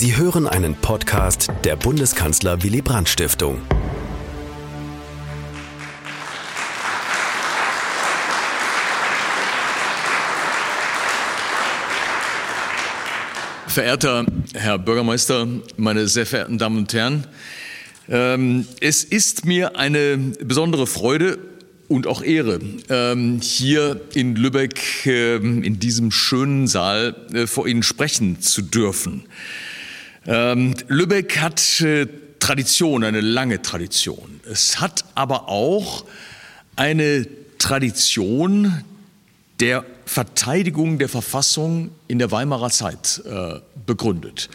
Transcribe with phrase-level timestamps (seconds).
[0.00, 3.60] Sie hören einen Podcast der Bundeskanzler Willy Brandt Stiftung.
[13.66, 14.24] Verehrter
[14.54, 17.26] Herr Bürgermeister, meine sehr verehrten Damen und Herren,
[18.08, 21.40] ähm, es ist mir eine besondere Freude
[21.88, 27.82] und auch Ehre, ähm, hier in Lübeck ähm, in diesem schönen Saal äh, vor Ihnen
[27.82, 29.24] sprechen zu dürfen.
[30.24, 32.06] Lübeck hat äh,
[32.38, 34.40] Tradition, eine lange Tradition.
[34.50, 36.04] Es hat aber auch
[36.76, 37.26] eine
[37.58, 38.84] Tradition
[39.60, 44.48] der Verteidigung der Verfassung in der Weimarer Zeit äh, begründet.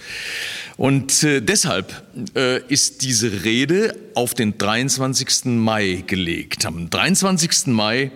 [0.78, 2.04] Und äh, deshalb
[2.36, 5.46] äh, ist diese Rede auf den 23.
[5.46, 6.66] Mai gelegt.
[6.66, 7.68] Am 23.
[7.68, 8.12] Mai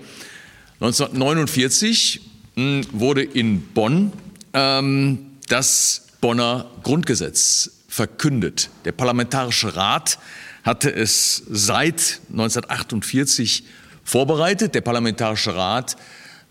[0.79, 2.21] 1949
[2.55, 4.13] mh, hm, wurde in Bonn
[4.53, 8.69] ähm, das Bonner Grundgesetz verkündet.
[8.83, 10.19] Der Parlamentarische Rat
[10.63, 13.63] hatte es seit 1948
[14.03, 14.75] vorbereitet.
[14.75, 15.95] Der Parlamentarische Rat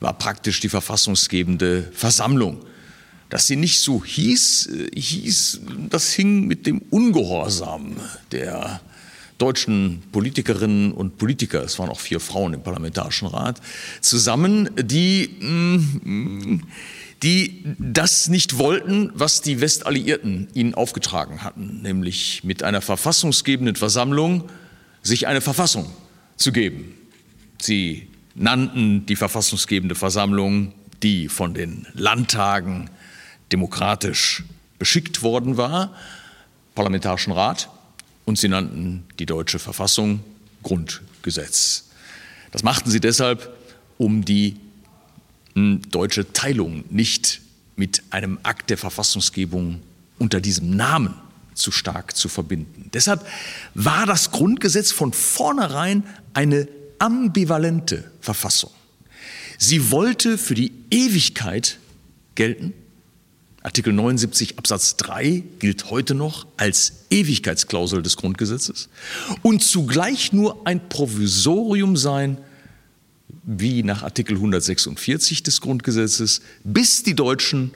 [0.01, 2.64] war praktisch die verfassungsgebende Versammlung.
[3.28, 7.97] Dass sie nicht so hieß, äh, hieß, das hing mit dem Ungehorsam
[8.33, 8.81] der
[9.36, 13.61] deutschen Politikerinnen und Politiker, es waren auch vier Frauen im Parlamentarischen Rat,
[14.01, 16.62] zusammen, die, mm,
[17.22, 24.48] die das nicht wollten, was die Westalliierten ihnen aufgetragen hatten, nämlich mit einer verfassungsgebenden Versammlung
[25.03, 25.91] sich eine Verfassung
[26.36, 26.95] zu geben.
[27.61, 32.91] Sie nannten die verfassungsgebende Versammlung, die von den Landtagen
[33.53, 34.45] demokratisch
[34.78, 35.95] beschickt worden war,
[36.75, 37.70] Parlamentarischen Rat,
[38.27, 40.20] und sie nannten die deutsche Verfassung
[40.62, 41.84] Grundgesetz.
[42.51, 43.56] Das machten sie deshalb,
[43.98, 44.56] um die
[45.57, 47.41] deutsche Teilung nicht
[47.77, 49.81] mit einem Akt der Verfassungsgebung
[50.19, 51.15] unter diesem Namen
[51.55, 52.91] zu stark zu verbinden.
[52.93, 53.27] Deshalb
[53.75, 56.05] war das Grundgesetz von vornherein
[56.35, 58.70] eine ambivalente Verfassung.
[59.58, 61.79] Sie wollte für die Ewigkeit
[62.35, 62.75] gelten.
[63.63, 68.89] Artikel 79 Absatz 3 gilt heute noch als Ewigkeitsklausel des Grundgesetzes
[69.42, 72.39] und zugleich nur ein Provisorium sein,
[73.46, 77.73] wie nach Artikel 146 des Grundgesetzes, bis die Deutschen,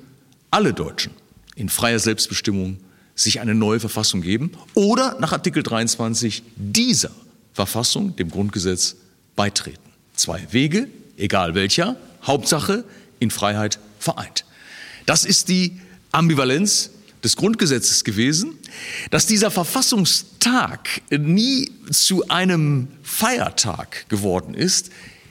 [0.50, 1.12] alle Deutschen,
[1.54, 2.78] in freier Selbstbestimmung
[3.14, 7.12] sich eine neue Verfassung geben oder nach Artikel 23 dieser
[7.52, 8.96] Verfassung, dem Grundgesetz,
[9.36, 9.78] beitreten.
[10.14, 12.84] Zwei Wege, egal welcher, Hauptsache
[13.20, 14.44] in Freiheit vereint.
[15.06, 15.78] Das ist die
[16.10, 16.90] Ambivalenz
[17.22, 18.54] des Grundgesetzes gewesen,
[19.10, 24.90] dass dieser Verfassungstag nie zu einem Feiertag geworden ist,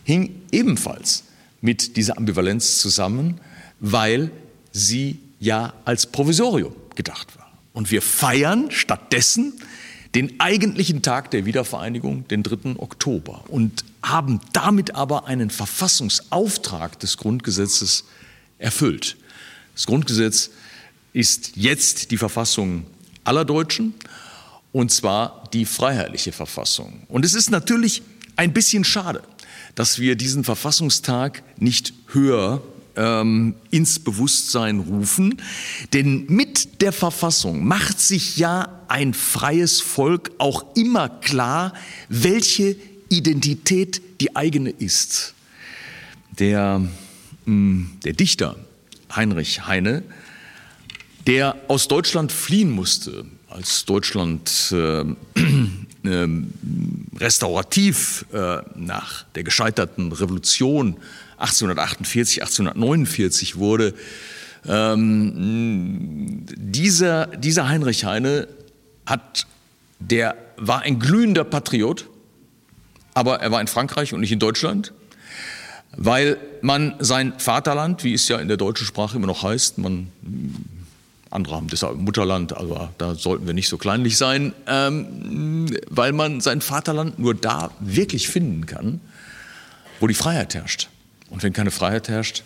[0.10, 1.24] hing ebenfalls
[1.62, 3.40] mit dieser Ambivalenz zusammen,
[3.80, 4.32] weil
[4.72, 7.52] sie ja als Provisorium gedacht war.
[7.74, 9.54] Und wir feiern stattdessen
[10.16, 12.80] den eigentlichen Tag der Wiedervereinigung, den 3.
[12.80, 18.06] Oktober, und haben damit aber einen Verfassungsauftrag des Grundgesetzes
[18.58, 19.16] erfüllt.
[19.76, 20.50] Das Grundgesetz
[21.14, 22.88] ist jetzt die Verfassung
[23.24, 23.94] aller Deutschen,
[24.72, 27.04] und zwar die freiheitliche Verfassung.
[27.10, 28.02] Und es ist natürlich
[28.36, 29.22] ein bisschen schade,
[29.80, 32.62] dass wir diesen Verfassungstag nicht höher
[32.98, 35.42] ähm, ins Bewusstsein rufen.
[35.94, 41.74] Denn mit der Verfassung macht sich ja ein freies Volk auch immer klar,
[42.10, 42.76] welche
[43.08, 45.34] Identität die eigene ist.
[46.38, 46.86] Der,
[47.46, 48.58] mh, der Dichter
[49.16, 50.04] Heinrich Heine,
[51.26, 55.06] der aus Deutschland fliehen musste, als Deutschland äh,
[56.04, 56.28] äh,
[57.18, 60.98] restaurativ äh, nach der gescheiterten Revolution
[61.38, 63.94] 1848, 1849 wurde.
[64.68, 68.48] Ähm, dieser, dieser Heinrich Heine
[69.06, 69.48] hat,
[70.00, 72.08] der war ein glühender Patriot,
[73.14, 74.94] aber er war in Frankreich und nicht in Deutschland,
[75.96, 80.12] weil man sein Vaterland, wie es ja in der deutschen Sprache immer noch heißt, man
[81.32, 86.42] andere haben deshalb Mutterland, aber da sollten wir nicht so kleinlich sein, ähm, weil man
[86.42, 89.00] sein Vaterland nur da wirklich finden kann,
[90.00, 90.90] wo die Freiheit herrscht.
[91.30, 92.44] Und wenn keine Freiheit herrscht,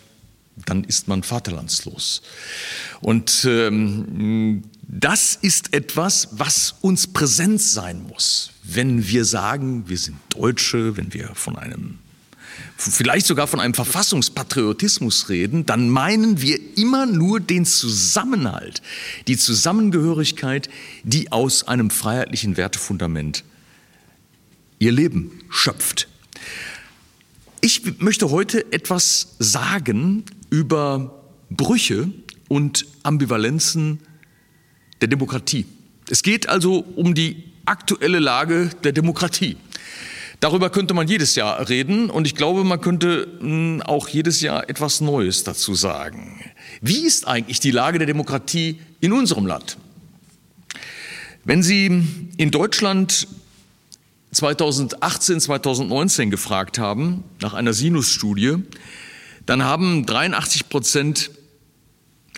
[0.66, 2.22] dann ist man vaterlandslos.
[3.00, 10.18] Und ähm, das ist etwas, was uns präsent sein muss, wenn wir sagen, wir sind
[10.28, 11.98] Deutsche, wenn wir von einem
[12.76, 18.82] vielleicht sogar von einem Verfassungspatriotismus reden, dann meinen wir immer nur den Zusammenhalt,
[19.28, 20.68] die Zusammengehörigkeit,
[21.02, 23.44] die aus einem freiheitlichen Wertefundament
[24.78, 26.08] ihr Leben schöpft.
[27.60, 32.10] Ich möchte heute etwas sagen über Brüche
[32.48, 34.00] und Ambivalenzen
[35.00, 35.64] der Demokratie.
[36.10, 39.56] Es geht also um die aktuelle Lage der Demokratie.
[40.44, 44.68] Darüber könnte man jedes Jahr reden und ich glaube, man könnte hm, auch jedes Jahr
[44.68, 46.38] etwas Neues dazu sagen.
[46.82, 49.78] Wie ist eigentlich die Lage der Demokratie in unserem Land?
[51.44, 51.86] Wenn Sie
[52.36, 53.26] in Deutschland
[54.32, 58.56] 2018, 2019 gefragt haben, nach einer Sinus-Studie,
[59.46, 61.30] dann haben 83 Prozent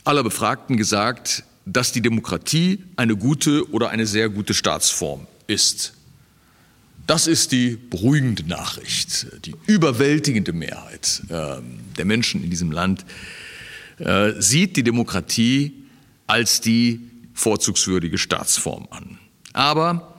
[0.04, 5.95] aller Befragten gesagt, dass die Demokratie eine gute oder eine sehr gute Staatsform ist.
[7.06, 9.28] Das ist die beruhigende Nachricht.
[9.44, 11.58] Die überwältigende Mehrheit äh,
[11.96, 13.06] der Menschen in diesem Land
[13.98, 15.72] äh, sieht die Demokratie
[16.26, 17.00] als die
[17.32, 19.18] vorzugswürdige Staatsform an.
[19.52, 20.16] Aber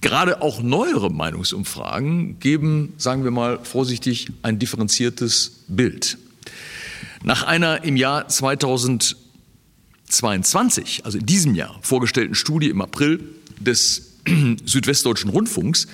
[0.00, 6.18] gerade auch neuere Meinungsumfragen geben, sagen wir mal vorsichtig, ein differenziertes Bild.
[7.22, 13.20] Nach einer im Jahr 2022, also in diesem Jahr, vorgestellten Studie im April
[13.60, 14.07] des
[14.64, 15.86] Südwestdeutschen Rundfunks,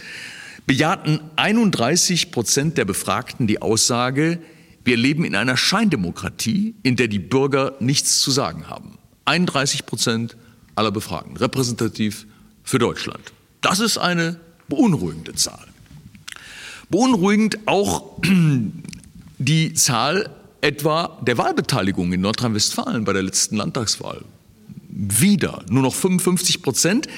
[0.66, 4.40] bejahten 31 Prozent der Befragten die Aussage,
[4.84, 8.98] wir leben in einer Scheindemokratie, in der die Bürger nichts zu sagen haben.
[9.24, 10.36] 31 Prozent
[10.74, 12.26] aller Befragten, repräsentativ
[12.62, 13.32] für Deutschland.
[13.60, 14.38] Das ist eine
[14.68, 15.66] beunruhigende Zahl.
[16.90, 18.20] Beunruhigend auch
[19.38, 24.22] die Zahl etwa der Wahlbeteiligung in Nordrhein-Westfalen bei der letzten Landtagswahl.
[24.96, 27.08] Wieder nur noch 55 Prozent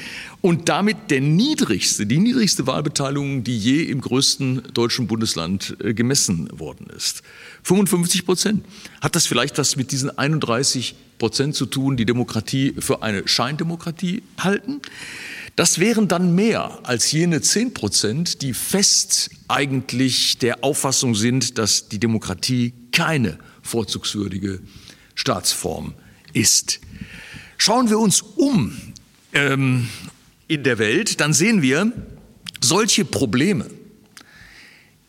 [0.40, 6.48] und damit der niedrigste, die niedrigste Wahlbeteiligung, die je im größten deutschen Bundesland äh, gemessen
[6.58, 7.22] worden ist.
[7.64, 8.64] 55 Prozent.
[9.02, 14.22] Hat das vielleicht was mit diesen 31 Prozent zu tun, die Demokratie für eine Scheindemokratie
[14.38, 14.80] halten?
[15.54, 21.88] Das wären dann mehr als jene 10 Prozent, die fest eigentlich der Auffassung sind, dass
[21.88, 24.60] die Demokratie keine vorzugswürdige
[25.14, 25.92] Staatsform
[26.32, 26.80] ist.
[27.58, 28.76] Schauen wir uns um
[29.32, 29.88] ähm,
[30.48, 31.92] in der Welt, dann sehen wir
[32.60, 33.66] solche Probleme,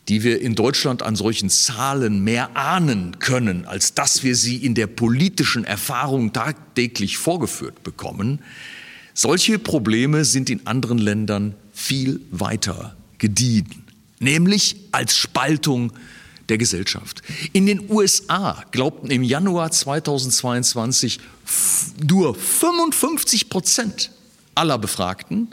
[0.08, 4.74] die wir in Deutschland an solchen Zahlen mehr ahnen können, als dass wir sie in
[4.74, 8.40] der politischen Erfahrung tagtäglich vorgeführt bekommen,
[9.12, 13.66] solche Probleme sind in anderen Ländern viel weiter gediehen,
[14.20, 15.92] nämlich als Spaltung
[16.48, 17.22] der Gesellschaft.
[17.52, 21.20] In den USA glaubten im Januar 2022
[22.08, 24.10] nur 55 Prozent
[24.54, 25.48] aller Befragten,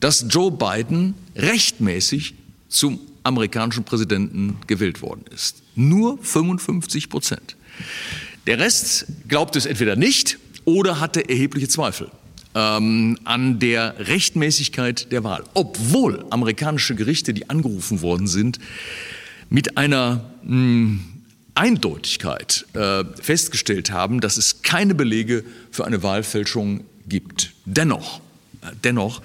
[0.00, 2.34] dass Joe Biden rechtmäßig
[2.68, 5.62] zum amerikanischen Präsidenten gewählt worden ist.
[5.74, 7.56] Nur 55 Prozent.
[8.46, 12.10] Der Rest glaubt es entweder nicht oder hatte erhebliche Zweifel
[12.54, 18.58] ähm, an der Rechtmäßigkeit der Wahl, obwohl amerikanische Gerichte, die angerufen worden sind,
[19.50, 21.04] mit einer mh, hm,
[21.54, 27.52] Eindeutigkeit äh, festgestellt haben, dass es keine Belege für eine Wahlfälschung gibt.
[27.64, 28.20] Dennoch,
[28.62, 29.22] äh, dennoch,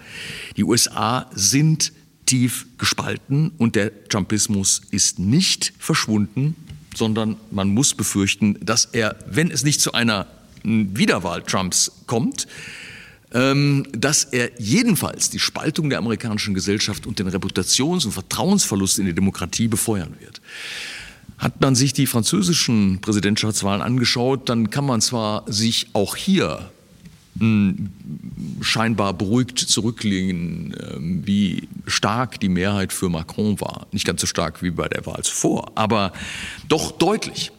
[0.57, 1.93] die USA sind
[2.25, 6.55] tief gespalten und der Trumpismus ist nicht verschwunden,
[6.95, 10.25] sondern man muss befürchten, dass er, wenn es nicht zu einer
[10.63, 12.47] hm, Wiederwahl Trumps kommt,
[13.33, 19.13] dass er jedenfalls die Spaltung der amerikanischen Gesellschaft und den Reputations- und Vertrauensverlust in die
[19.13, 20.39] Demokratie befeuern wird.
[21.39, 26.69] Hat man sich die französischen Präsidentschaftswahlen angeschaut, dann kann man zwar sich auch hier
[27.39, 27.89] hm,
[28.61, 33.87] scheinbar beruhigt zurücklegen, ähm, wie stark die Mehrheit für Macron war.
[33.91, 36.13] Nicht ganz so stark wie bei der Wahl zuvor, aber
[36.69, 37.51] doch deutlich.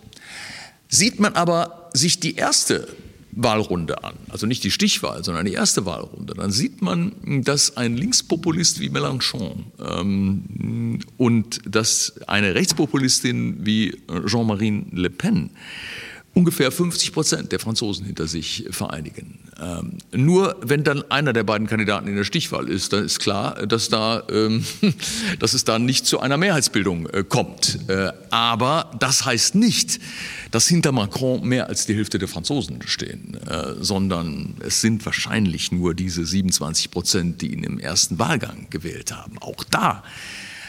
[0.88, 2.86] Sieht man aber sich die erste
[3.36, 7.12] Wahlrunde an, also nicht die Stichwahl, sondern die erste Wahlrunde, dann sieht man,
[7.42, 15.50] dass ein Linkspopulist wie Mélenchon ähm, und dass eine Rechtspopulistin wie Jean-Marie Le Pen
[16.34, 19.38] ungefähr 50 Prozent der Franzosen hinter sich vereinigen.
[19.60, 23.66] Ähm, nur wenn dann einer der beiden Kandidaten in der Stichwahl ist, dann ist klar,
[23.66, 24.64] dass, da, ähm,
[25.38, 27.78] dass es da nicht zu einer Mehrheitsbildung äh, kommt.
[27.88, 30.00] Äh, aber das heißt nicht,
[30.50, 35.70] dass hinter Macron mehr als die Hälfte der Franzosen stehen, äh, sondern es sind wahrscheinlich
[35.70, 39.38] nur diese 27 Prozent, die ihn im ersten Wahlgang gewählt haben.
[39.38, 40.02] Auch da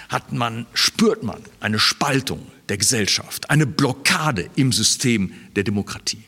[0.10, 6.24] hat man, spürt man eine Spaltung der Gesellschaft, eine Blockade im System der Demokratie.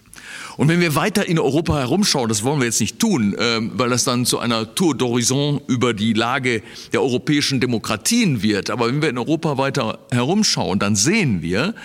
[0.57, 3.89] Und wenn wir weiter in Europa herumschauen, das wollen wir jetzt nicht tun, ähm, weil
[3.89, 6.63] das dann zu einer Tour d'Horizon über die Lage
[6.93, 11.75] der europäischen Demokratien wird, aber wenn wir in Europa weiter herumschauen, dann sehen wir,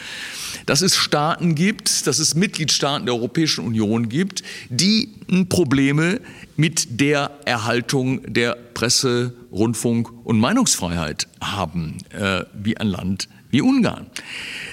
[0.67, 5.09] dass es Staaten gibt, dass es Mitgliedstaaten der Europäischen Union gibt, die
[5.49, 6.21] Probleme
[6.57, 14.07] mit der Erhaltung der Presse, Rundfunk und Meinungsfreiheit haben, äh, wie ein Land wie Ungarn.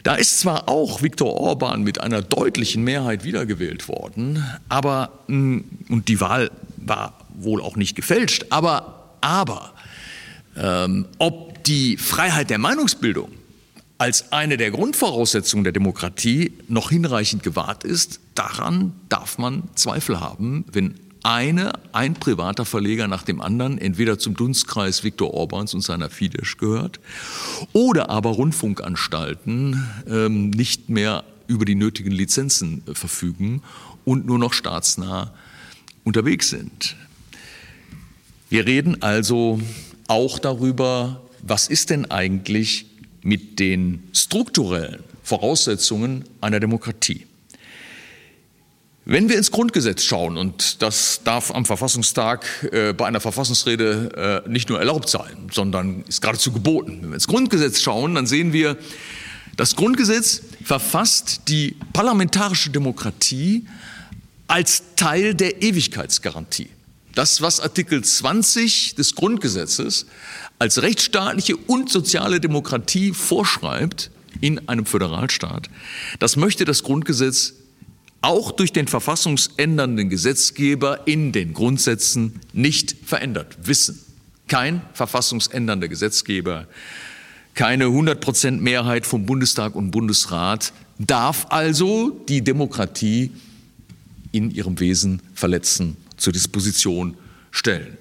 [0.03, 5.59] Da ist zwar auch Viktor Orban mit einer deutlichen Mehrheit wiedergewählt worden, aber, mm,
[5.89, 9.73] und die Wahl war wohl auch nicht gefälscht, aber, aber,
[10.57, 13.31] ähm, ob die Freiheit der Meinungsbildung
[13.97, 20.63] als eine der Grundvoraussetzungen der Demokratie noch hinreichend gewahrt ist, daran darf man Zweifel haben,
[20.71, 26.09] wenn eine, ein privater Verleger nach dem anderen entweder zum Dunstkreis Viktor Orbans und seiner
[26.09, 26.99] Fidesz gehört
[27.73, 33.61] oder aber Rundfunkanstalten ähm, nicht mehr über die nötigen Lizenzen äh, verfügen
[34.05, 35.33] und nur noch staatsnah
[36.03, 36.95] unterwegs sind.
[38.49, 39.59] Wir reden also
[40.07, 42.85] auch darüber, was ist denn eigentlich
[43.21, 47.27] mit den strukturellen Voraussetzungen einer Demokratie.
[49.11, 54.47] Wenn wir ins Grundgesetz schauen, und das darf am Verfassungstag äh, bei einer Verfassungsrede äh,
[54.47, 56.99] nicht nur erlaubt sein, sondern ist geradezu geboten.
[57.01, 58.77] Wenn wir ins Grundgesetz schauen, dann sehen wir,
[59.57, 63.65] das Grundgesetz verfasst die parlamentarische Demokratie
[64.45, 66.69] als Teil der Ewigkeitsgarantie.
[67.15, 70.05] Das, was Artikel 20 des Grundgesetzes
[70.59, 75.67] als rechtsstaatliche und soziale Demokratie vorschreibt in einem Föderalstaat,
[76.19, 77.55] das möchte das Grundgesetz
[78.21, 83.99] auch durch den verfassungsändernden Gesetzgeber in den Grundsätzen nicht verändert wissen.
[84.47, 86.67] Kein verfassungsändernder Gesetzgeber,
[87.53, 93.31] keine 100 Prozent Mehrheit vom Bundestag und Bundesrat darf also die Demokratie
[94.31, 97.15] in ihrem Wesen verletzen, zur Disposition
[97.51, 97.98] stellen.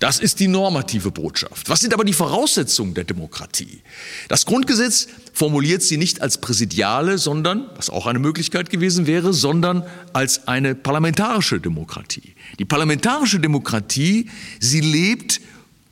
[0.00, 1.68] Das ist die normative Botschaft.
[1.68, 3.82] Was sind aber die Voraussetzungen der Demokratie?
[4.28, 9.84] Das Grundgesetz formuliert sie nicht als präsidiale, sondern, was auch eine Möglichkeit gewesen wäre, sondern
[10.14, 12.34] als eine parlamentarische Demokratie.
[12.58, 15.42] Die parlamentarische Demokratie, sie lebt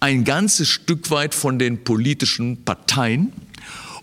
[0.00, 3.30] ein ganzes Stück weit von den politischen Parteien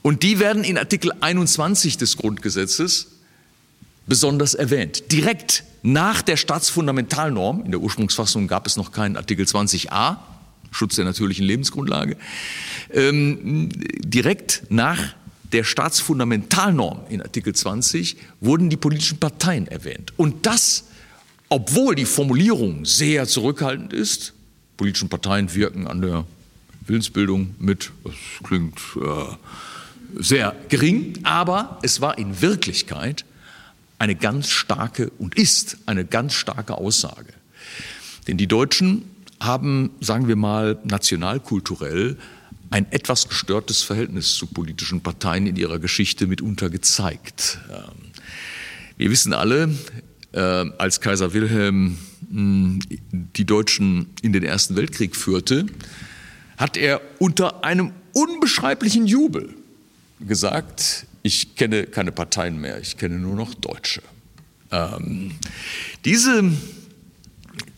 [0.04, 3.15] und die werden in Artikel 21 des Grundgesetzes
[4.08, 5.12] besonders erwähnt.
[5.12, 10.18] Direkt nach der Staatsfundamentalnorm, in der Ursprungsfassung gab es noch keinen Artikel 20a,
[10.72, 12.18] Schutz der natürlichen Lebensgrundlage,
[12.94, 13.70] ähm,
[14.04, 15.16] direkt nach
[15.52, 20.14] der Staatsfundamentalnorm in Artikel 20 wurden die politischen Parteien erwähnt.
[20.18, 20.86] Und das,
[21.50, 24.34] obwohl die Formulierung sehr zurückhaltend ist,
[24.76, 26.26] politischen Parteien wirken an der
[26.88, 33.24] Willensbildung mit, das klingt äh, sehr gering, aber es war in Wirklichkeit
[34.00, 37.34] eine ganz starke und ist eine ganz starke Aussage.
[38.28, 39.04] Denn die Deutschen
[39.40, 42.18] haben, sagen wir mal, nationalkulturell
[42.70, 47.60] ein etwas gestörtes Verhältnis zu politischen Parteien in ihrer Geschichte mitunter gezeigt.
[47.70, 48.12] Ähm,
[48.98, 49.76] wir wissen alle,
[50.32, 51.98] äh, als Kaiser Wilhelm
[52.30, 52.80] hm,
[53.12, 55.68] die Deutschen in den Ersten Weltkrieg führte,
[56.58, 59.54] hat er unter einem unbeschreiblichen Jubel
[60.20, 64.04] gesagt, ich kenne keine Parteien mehr, ich kenne nur noch Deutsche.
[64.72, 65.32] Ähm,
[66.06, 66.44] diese,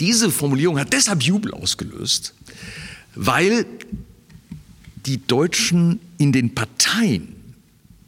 [0.02, 2.34] diese Formulierung hat deshalb Jubel ausgelöst,
[3.16, 3.66] weil
[5.06, 7.36] die Deutschen in den Parteien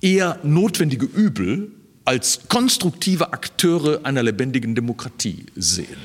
[0.02, 1.72] eher notwendige Übel
[2.04, 5.96] als konstruktive Akteure einer lebendigen Demokratie sehen.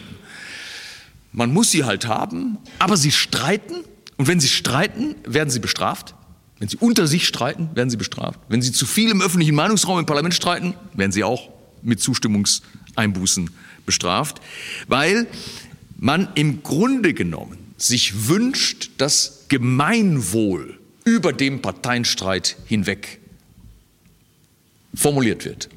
[1.33, 3.83] Man muss sie halt haben, aber sie streiten
[4.17, 6.15] und wenn sie streiten, werden sie bestraft.
[6.59, 8.41] Wenn sie unter sich streiten, werden sie bestraft.
[8.49, 11.51] Wenn sie zu viel im öffentlichen Meinungsraum im Parlament streiten, werden sie auch
[11.83, 13.51] mit Zustimmungseinbußen
[13.85, 14.41] bestraft,
[14.87, 15.27] weil
[15.97, 23.21] man im Grunde genommen sich wünscht, dass Gemeinwohl über dem Parteienstreit hinweg
[24.95, 25.69] formuliert wird.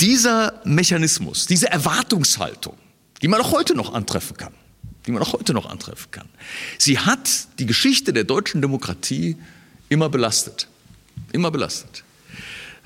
[0.00, 2.76] Dieser Mechanismus, diese Erwartungshaltung,
[3.20, 4.54] die man auch heute noch antreffen kann,
[5.06, 6.28] die man auch heute noch antreffen kann.
[6.78, 9.36] Sie hat die Geschichte der deutschen Demokratie
[9.88, 10.68] immer belastet.
[11.32, 12.04] Immer belastet.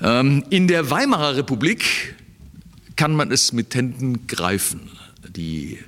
[0.01, 2.15] Ähm, in der Weimarer Republik
[2.97, 4.91] kann man es mit Händen greifen.
[5.29, 5.79] Die,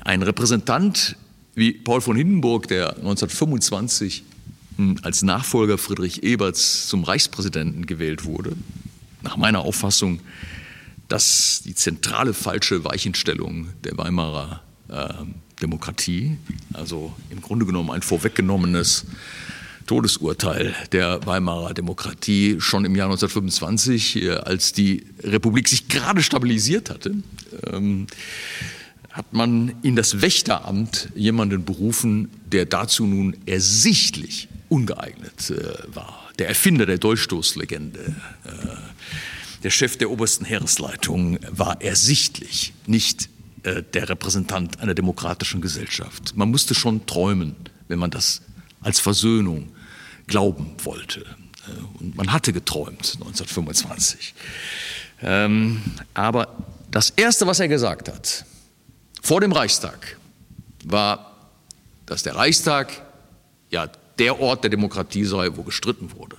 [0.00, 1.16] ein Repräsentant
[1.54, 4.24] wie Paul von Hindenburg, der 1925
[4.76, 8.56] hm, als Nachfolger Friedrich Eberts zum Reichspräsidenten gewählt wurde,
[9.22, 10.20] nach meiner Auffassung,
[11.08, 14.62] dass die zentrale falsche Weichenstellung der Weimarer
[15.62, 16.36] Demokratie,
[16.72, 19.06] also im Grunde genommen ein vorweggenommenes
[19.86, 26.90] Todesurteil der Weimarer Demokratie schon im Jahr 1925, äh, als die Republik sich gerade stabilisiert
[26.90, 27.14] hatte,
[27.66, 28.06] ähm,
[29.10, 36.30] hat man in das Wächteramt jemanden berufen, der dazu nun ersichtlich ungeeignet äh, war.
[36.38, 38.50] Der Erfinder der Dolchstoßlegende, äh,
[39.62, 43.28] der Chef der obersten Heeresleitung war ersichtlich nicht
[43.62, 46.36] äh, der Repräsentant einer demokratischen Gesellschaft.
[46.36, 47.56] Man musste schon träumen,
[47.88, 48.42] wenn man das
[48.80, 49.72] als Versöhnung
[50.26, 51.24] glauben wollte.
[52.00, 54.34] Und man hatte geträumt 1925.
[55.22, 55.80] Ähm,
[56.14, 56.48] aber
[56.90, 58.44] das Erste, was er gesagt hat,
[59.22, 60.16] vor dem Reichstag,
[60.84, 61.36] war,
[62.06, 63.02] dass der Reichstag
[63.70, 63.88] ja
[64.18, 66.36] der Ort der Demokratie sei, wo gestritten wurde.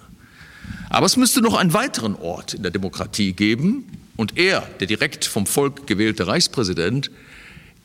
[0.90, 5.26] Aber es müsste noch einen weiteren Ort in der Demokratie geben, und er, der direkt
[5.26, 7.12] vom Volk gewählte Reichspräsident,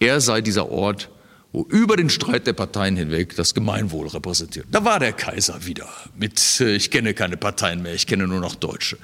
[0.00, 1.08] er sei dieser Ort,
[1.52, 4.66] wo über den Streit der Parteien hinweg das Gemeinwohl repräsentiert.
[4.70, 8.40] Da war der Kaiser wieder mit, äh, ich kenne keine Parteien mehr, ich kenne nur
[8.40, 8.98] noch Deutsche.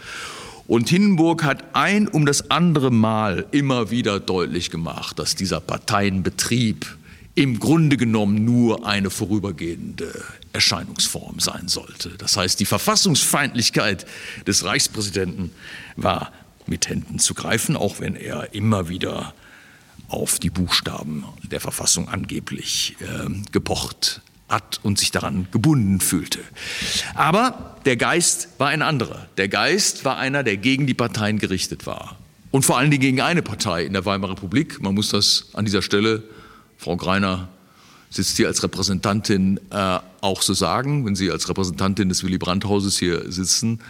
[0.66, 6.87] Und Hindenburg hat ein um das andere Mal immer wieder deutlich gemacht, dass dieser Parteienbetrieb
[7.35, 12.11] im Grunde genommen nur eine vorübergehende Erscheinungsform sein sollte.
[12.16, 14.07] Das heißt, die Verfassungsfeindlichkeit
[14.47, 15.50] des Reichspräsidenten
[15.97, 16.33] war
[16.66, 19.35] mit Händen zu greifen, auch wenn er immer wieder
[20.09, 26.40] auf die Buchstaben der Verfassung angeblich äh, gepocht hat und sich daran gebunden fühlte.
[27.14, 29.26] Aber der Geist war ein anderer.
[29.37, 32.18] Der Geist war einer, der gegen die Parteien gerichtet war.
[32.50, 34.80] Und vor allen Dingen gegen eine Partei in der Weimarer Republik.
[34.80, 36.23] Man muss das an dieser Stelle,
[36.76, 37.49] Frau Greiner
[38.11, 42.97] sitzt hier als Repräsentantin, äh, auch so sagen, wenn Sie als Repräsentantin des Willy Brandt-Hauses
[42.97, 43.80] hier sitzen.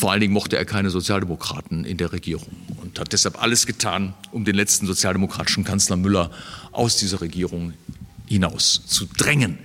[0.00, 2.48] Vor allen Dingen mochte er keine Sozialdemokraten in der Regierung
[2.80, 6.30] und hat deshalb alles getan, um den letzten sozialdemokratischen Kanzler Müller
[6.72, 7.74] aus dieser Regierung
[8.24, 9.58] hinaus zu drängen.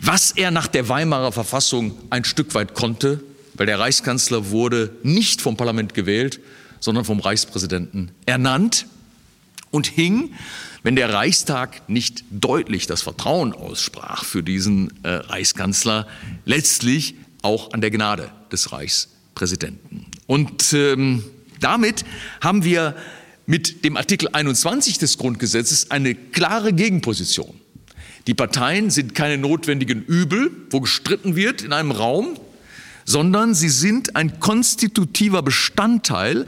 [0.00, 3.20] Was er nach der Weimarer Verfassung ein Stück weit konnte,
[3.54, 6.38] weil der Reichskanzler wurde nicht vom Parlament gewählt,
[6.78, 8.86] sondern vom Reichspräsidenten ernannt
[9.72, 10.34] und hing,
[10.84, 16.06] wenn der Reichstag nicht deutlich das Vertrauen aussprach für diesen äh, Reichskanzler,
[16.44, 19.19] letztlich auch an der Gnade des Reichspräsidenten.
[19.34, 20.06] Präsidenten.
[20.26, 21.24] Und ähm,
[21.60, 22.04] damit
[22.40, 22.96] haben wir
[23.46, 27.60] mit dem Artikel 21 des Grundgesetzes eine klare Gegenposition.
[28.26, 32.38] Die Parteien sind keine notwendigen Übel, wo gestritten wird in einem Raum,
[33.04, 36.46] sondern sie sind ein konstitutiver Bestandteil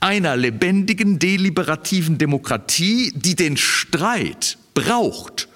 [0.00, 5.48] einer lebendigen, deliberativen Demokratie, die den Streit braucht,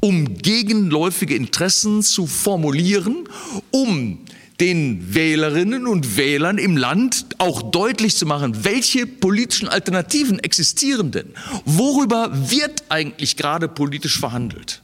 [0.00, 3.28] um gegenläufige Interessen zu formulieren,
[3.70, 4.20] um
[4.60, 11.34] den Wählerinnen und Wählern im Land auch deutlich zu machen, welche politischen Alternativen existieren denn?
[11.64, 14.82] Worüber wird eigentlich gerade politisch verhandelt?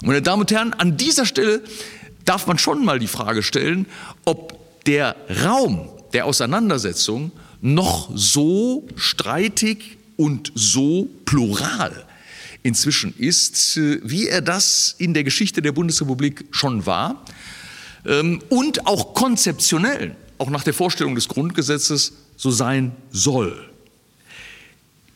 [0.00, 1.62] Und meine Damen und Herren, an dieser Stelle
[2.24, 3.86] darf man schon mal die Frage stellen,
[4.24, 12.04] ob der Raum der Auseinandersetzung noch so streitig und so plural
[12.62, 17.24] inzwischen ist, wie er das in der Geschichte der Bundesrepublik schon war.
[18.06, 23.68] Ähm, und auch konzeptionell, auch nach der Vorstellung des Grundgesetzes, so sein soll.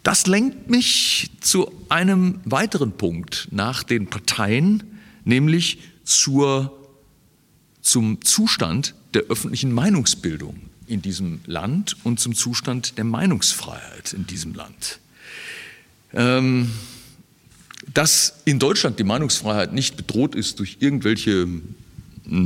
[0.02, 4.82] Das lenkt mich zu einem weiteren Punkt nach den Parteien,
[5.24, 6.76] nämlich zur,
[7.82, 14.54] zum Zustand der öffentlichen Meinungsbildung in diesem Land und zum Zustand der Meinungsfreiheit in diesem
[14.54, 14.98] Land.
[16.12, 16.70] Ähm,
[17.92, 21.46] dass in Deutschland die Meinungsfreiheit nicht bedroht ist durch irgendwelche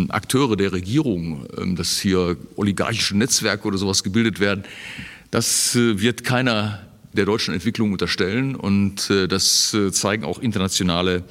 [0.08, 4.64] Akteure der Regierung, ähm, dass hier oligarchische Netzwerke oder sowas gebildet werden,
[5.30, 11.24] das äh, wird keiner der deutschen Entwicklung unterstellen und äh, das äh, zeigen auch internationale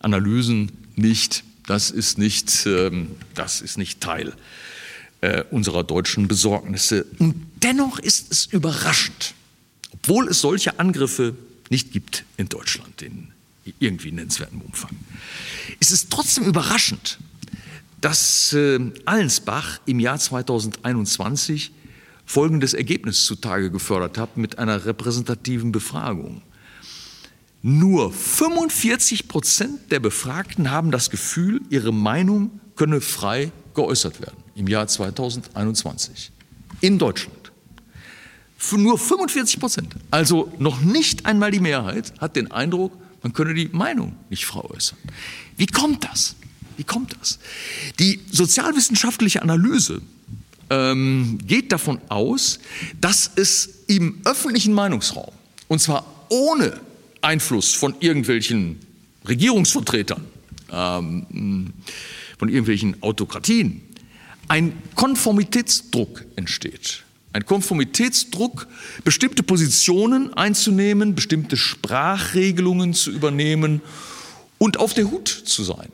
[0.00, 1.44] Analysen nicht.
[1.66, 4.32] Das ist nicht, ähm, das ist nicht Teil
[5.50, 7.04] unserer deutschen Besorgnisse.
[7.18, 9.34] Und dennoch ist es überraschend,
[9.92, 11.34] obwohl es solche Angriffe
[11.68, 13.28] nicht gibt in Deutschland in
[13.80, 14.96] irgendwie nennenswertem Umfang.
[15.78, 17.18] ist Es trotzdem überraschend,
[18.00, 21.72] dass äh, Allensbach im Jahr 2021
[22.24, 26.42] folgendes Ergebnis zutage gefördert hat mit einer repräsentativen Befragung.
[27.62, 34.66] Nur 45 Prozent der Befragten haben das Gefühl, ihre Meinung könne frei geäußert werden im
[34.66, 36.32] Jahr 2021
[36.80, 37.52] in Deutschland.
[38.56, 43.54] Für nur 45 Prozent, also noch nicht einmal die Mehrheit, hat den Eindruck, man könne
[43.54, 44.98] die Meinung nicht frei äußern.
[45.56, 46.36] Wie kommt das?
[46.80, 47.38] Wie kommt das?
[47.98, 50.00] Die sozialwissenschaftliche Analyse
[50.70, 52.58] ähm, geht davon aus,
[52.98, 55.30] dass es im öffentlichen Meinungsraum,
[55.68, 56.80] und zwar ohne
[57.20, 58.78] Einfluss von irgendwelchen
[59.28, 60.24] Regierungsvertretern,
[60.72, 61.74] ähm,
[62.38, 63.82] von irgendwelchen Autokratien,
[64.48, 67.04] ein Konformitätsdruck entsteht.
[67.34, 68.68] Ein Konformitätsdruck,
[69.04, 73.82] bestimmte Positionen einzunehmen, bestimmte Sprachregelungen zu übernehmen
[74.56, 75.90] und auf der Hut zu sein.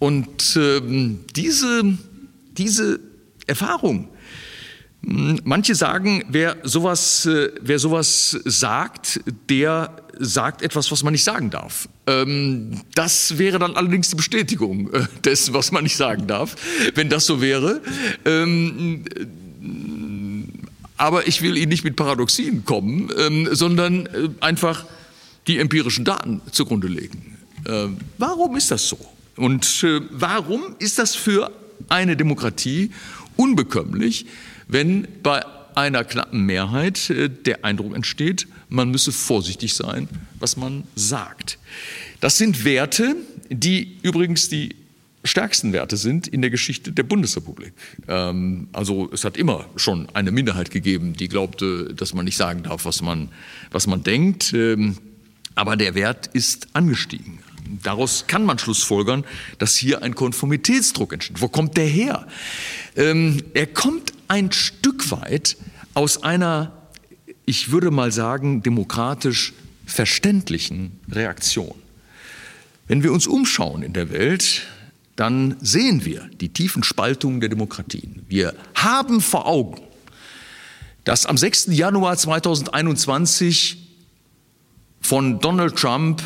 [0.00, 1.96] Und ähm, diese,
[2.56, 2.98] diese
[3.46, 4.08] Erfahrung
[5.04, 11.24] Hm, manche sagen, wer sowas, äh, wer sowas sagt, der sagt etwas, was man nicht
[11.24, 11.88] sagen darf.
[12.06, 16.56] Ähm, das wäre dann allerdings die Bestätigung äh, dessen, was man nicht sagen darf,
[16.94, 17.80] wenn das so wäre.
[18.26, 19.04] Ähm,
[20.98, 24.84] aber ich will Ihnen nicht mit Paradoxien kommen, ähm, sondern äh, einfach
[25.46, 27.26] die empirischen Daten zugrunde legen.
[28.16, 28.98] Warum ist das so?
[29.40, 31.50] Und warum ist das für
[31.88, 32.90] eine Demokratie
[33.36, 34.26] unbekömmlich,
[34.68, 35.42] wenn bei
[35.74, 41.58] einer knappen Mehrheit äh, der Eindruck entsteht, man müsse vorsichtig sein, was man sagt.
[42.20, 43.16] Das sind Werte,
[43.48, 44.76] die übrigens die
[45.24, 47.72] stärksten Werte sind in der Geschichte der Bundesrepublik.
[48.08, 52.62] Ähm, also es hat immer schon eine Minderheit gegeben, die glaubte, dass man nicht sagen
[52.62, 53.30] darf, was man,
[53.70, 54.52] was man denkt.
[54.52, 54.98] Ähm,
[55.54, 57.40] aber der Wert ist angestiegen.
[57.82, 59.24] Daraus kann man schlussfolgern,
[59.58, 61.40] dass hier ein Konformitätsdruck entsteht.
[61.40, 62.26] Wo kommt der her?
[62.96, 65.56] Ähm, er kommt ein Stück weit
[65.94, 66.72] aus einer,
[67.46, 69.52] ich würde mal sagen, demokratisch
[69.86, 71.74] verständlichen Reaktion.
[72.86, 74.62] Wenn wir uns umschauen in der Welt,
[75.16, 78.24] dann sehen wir die tiefen Spaltungen der Demokratien.
[78.28, 79.80] Wir haben vor Augen,
[81.04, 81.68] dass am 6.
[81.70, 83.76] Januar 2021
[85.00, 86.22] von Donald Trump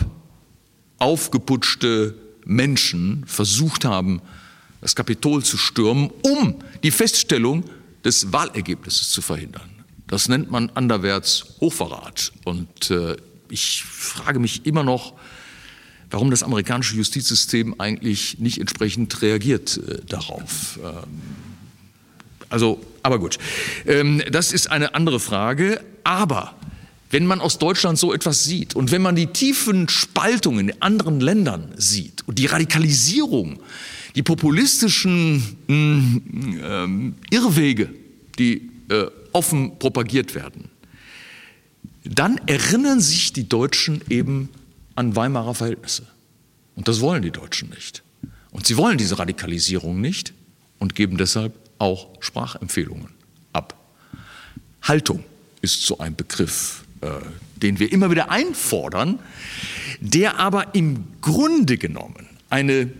[0.98, 4.20] aufgeputschte Menschen versucht haben,
[4.80, 7.64] das Kapitol zu stürmen, um die Feststellung
[8.04, 9.70] des Wahlergebnisses zu verhindern.
[10.06, 12.32] Das nennt man anderwärts Hochverrat.
[12.44, 13.16] Und äh,
[13.48, 15.14] ich frage mich immer noch,
[16.10, 20.78] warum das amerikanische Justizsystem eigentlich nicht entsprechend reagiert äh, darauf.
[20.82, 20.92] Ähm,
[22.50, 23.38] also, aber gut,
[23.86, 25.80] ähm, das ist eine andere Frage.
[26.04, 26.54] Aber
[27.14, 31.20] wenn man aus Deutschland so etwas sieht und wenn man die tiefen Spaltungen in anderen
[31.20, 33.60] Ländern sieht und die Radikalisierung,
[34.16, 37.90] die populistischen äh, Irrwege,
[38.36, 40.70] die äh, offen propagiert werden,
[42.02, 44.48] dann erinnern sich die Deutschen eben
[44.96, 46.08] an Weimarer Verhältnisse.
[46.74, 48.02] Und das wollen die Deutschen nicht.
[48.50, 50.32] Und sie wollen diese Radikalisierung nicht
[50.80, 53.10] und geben deshalb auch Sprachempfehlungen
[53.52, 53.76] ab.
[54.82, 55.22] Haltung
[55.60, 56.83] ist so ein Begriff,
[57.56, 59.18] den wir immer wieder einfordern,
[60.00, 62.90] der aber im Grunde genommen eine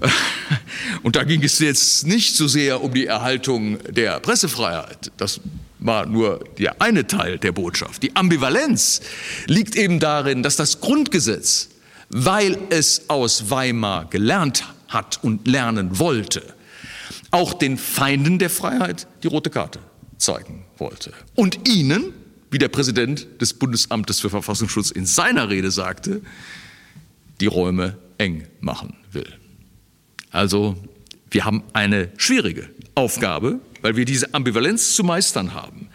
[1.02, 5.12] Und da ging es jetzt nicht so sehr um die Erhaltung der Pressefreiheit.
[5.16, 5.40] Das
[5.78, 8.02] war nur der eine Teil der Botschaft.
[8.02, 9.00] Die Ambivalenz
[9.46, 11.68] liegt eben darin, dass das Grundgesetz,
[12.10, 16.42] weil es aus Weimar gelernt hat und lernen wollte,
[17.30, 19.78] auch den Feinden der Freiheit die rote Karte
[20.18, 21.12] zeigen wollte.
[21.34, 22.12] Und ihnen
[22.50, 26.20] wie der Präsident des Bundesamtes für Verfassungsschutz in seiner Rede sagte,
[27.40, 29.32] die Räume eng machen will.
[30.30, 30.76] Also
[31.30, 35.88] wir haben eine schwierige Aufgabe, weil wir diese Ambivalenz zu meistern haben,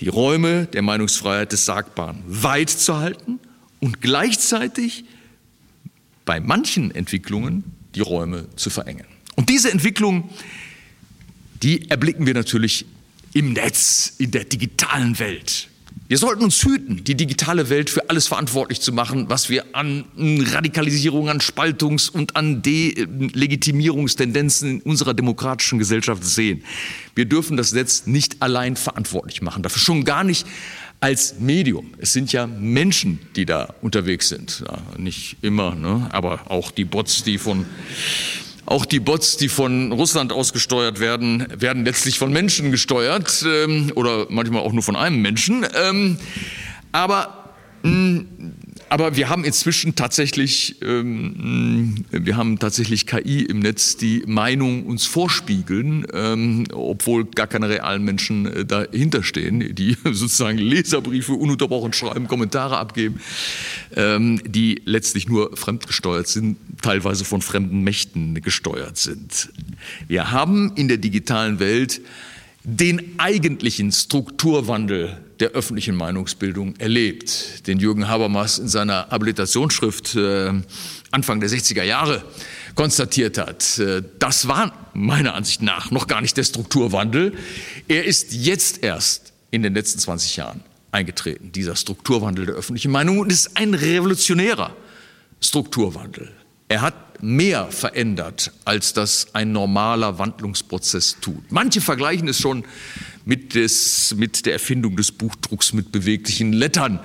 [0.00, 3.38] die Räume der Meinungsfreiheit des Sagbaren weit zu halten
[3.80, 5.04] und gleichzeitig
[6.24, 9.06] bei manchen Entwicklungen die Räume zu verengen.
[9.36, 10.30] Und diese Entwicklung
[11.64, 12.84] die erblicken wir natürlich
[13.32, 15.68] im Netz, in der digitalen Welt.
[16.14, 20.04] Wir sollten uns hüten, die digitale Welt für alles verantwortlich zu machen, was wir an
[20.16, 26.62] Radikalisierung, an Spaltungs- und an Delegitimierungstendenzen in unserer demokratischen Gesellschaft sehen.
[27.16, 29.64] Wir dürfen das Netz nicht allein verantwortlich machen.
[29.64, 30.46] Dafür schon gar nicht
[31.00, 31.94] als Medium.
[31.98, 34.62] Es sind ja Menschen, die da unterwegs sind.
[34.68, 36.10] Ja, nicht immer, ne?
[36.12, 37.66] aber auch die Bots, die von
[38.66, 44.26] auch die Bots, die von Russland ausgesteuert werden, werden letztlich von Menschen gesteuert ähm, oder
[44.30, 45.66] manchmal auch nur von einem Menschen.
[45.74, 46.18] Ähm,
[46.92, 48.54] aber mh, hm,
[48.94, 55.04] aber wir haben inzwischen tatsächlich, ähm, wir haben tatsächlich KI im Netz, die Meinung uns
[55.04, 62.28] vorspiegeln, ähm, obwohl gar keine realen Menschen äh, dahinter stehen, die sozusagen Leserbriefe ununterbrochen schreiben,
[62.28, 63.18] Kommentare abgeben,
[63.96, 69.50] ähm, die letztlich nur fremdgesteuert sind, teilweise von fremden Mächten gesteuert sind.
[70.06, 72.00] Wir haben in der digitalen Welt
[72.62, 80.54] den eigentlichen Strukturwandel der öffentlichen Meinungsbildung erlebt, den Jürgen Habermas in seiner Habilitationsschrift äh,
[81.10, 82.24] Anfang der 60er Jahre
[82.74, 83.78] konstatiert hat.
[83.78, 87.34] Äh, das war meiner Ansicht nach noch gar nicht der Strukturwandel.
[87.88, 93.18] Er ist jetzt erst in den letzten 20 Jahren eingetreten, dieser Strukturwandel der öffentlichen Meinung,
[93.18, 94.74] und ist ein revolutionärer
[95.42, 96.32] Strukturwandel.
[96.68, 101.52] Er hat mehr verändert, als das ein normaler Wandlungsprozess tut.
[101.52, 102.64] Manche vergleichen es schon
[103.24, 107.00] mit, des, mit der Erfindung des Buchdrucks mit beweglichen Lettern,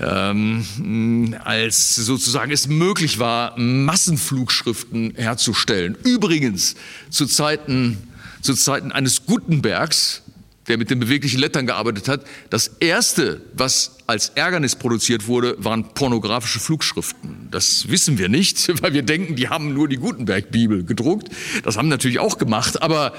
[0.00, 5.96] ähm, als sozusagen es möglich war, Massenflugschriften herzustellen.
[6.04, 6.76] Übrigens
[7.10, 7.98] zu Zeiten,
[8.40, 10.22] zu Zeiten eines Gutenbergs,
[10.70, 15.94] der mit den beweglichen Lettern gearbeitet hat, das erste, was als Ärgernis produziert wurde, waren
[15.94, 17.48] pornografische Flugschriften.
[17.50, 21.28] Das wissen wir nicht, weil wir denken, die haben nur die Gutenberg-Bibel gedruckt.
[21.64, 23.12] Das haben natürlich auch gemacht, aber,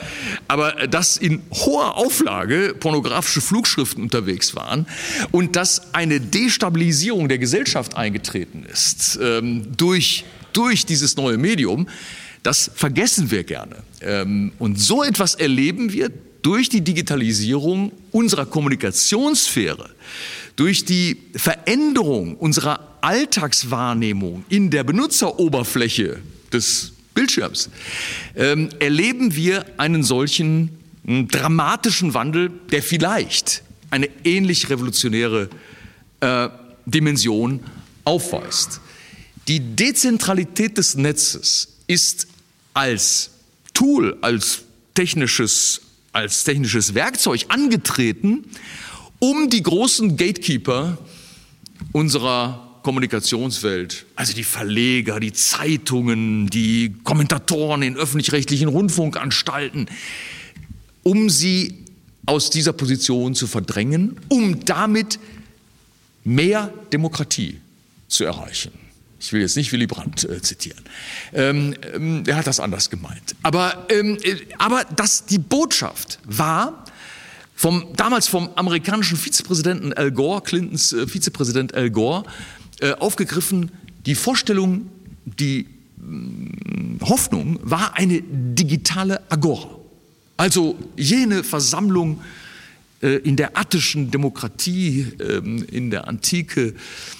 [0.47, 4.87] aber dass in hoher Auflage pornografische Flugschriften unterwegs waren
[5.31, 11.89] und dass eine Destabilisierung der Gesellschaft eingetreten ist ähm, durch, durch dieses neue Medium,
[12.43, 13.75] das vergessen wir gerne.
[13.99, 16.11] Ähm, und so etwas erleben wir
[16.41, 19.89] durch die Digitalisierung unserer Kommunikationssphäre,
[20.55, 26.19] durch die Veränderung unserer Alltagswahrnehmung in der Benutzeroberfläche
[26.51, 27.69] des Bildschirms,
[28.35, 30.69] ähm, erleben wir einen solchen
[31.07, 35.49] äh, dramatischen Wandel, der vielleicht eine ähnlich revolutionäre
[36.21, 36.49] äh,
[36.85, 37.59] Dimension
[38.05, 38.79] aufweist.
[39.47, 42.27] Die Dezentralität des Netzes ist
[42.73, 43.31] als
[43.73, 44.61] Tool, als
[44.93, 48.45] technisches als technisches Werkzeug angetreten,
[49.19, 50.97] um die großen Gatekeeper
[51.91, 59.87] unserer Kommunikationswelt, also die Verleger, die Zeitungen, die Kommentatoren in öffentlich-rechtlichen Rundfunkanstalten,
[61.03, 61.85] um sie
[62.25, 65.19] aus dieser Position zu verdrängen, um damit
[66.23, 67.59] mehr Demokratie
[68.07, 68.71] zu erreichen.
[69.21, 70.81] Ich will jetzt nicht Willy Brandt äh, zitieren.
[71.31, 73.35] Ähm, ähm, er hat das anders gemeint.
[73.43, 76.85] Aber, ähm, äh, aber das, die Botschaft war,
[77.55, 82.23] vom, damals vom amerikanischen Vizepräsidenten Al Gore, Clintons äh, Vizepräsident Al Gore,
[82.79, 83.71] äh, aufgegriffen,
[84.07, 84.89] die Vorstellung,
[85.25, 89.69] die mh, Hoffnung war eine digitale Agora.
[90.35, 92.21] Also jene Versammlung
[93.01, 96.75] in der attischen Demokratie ähm, in der Antike,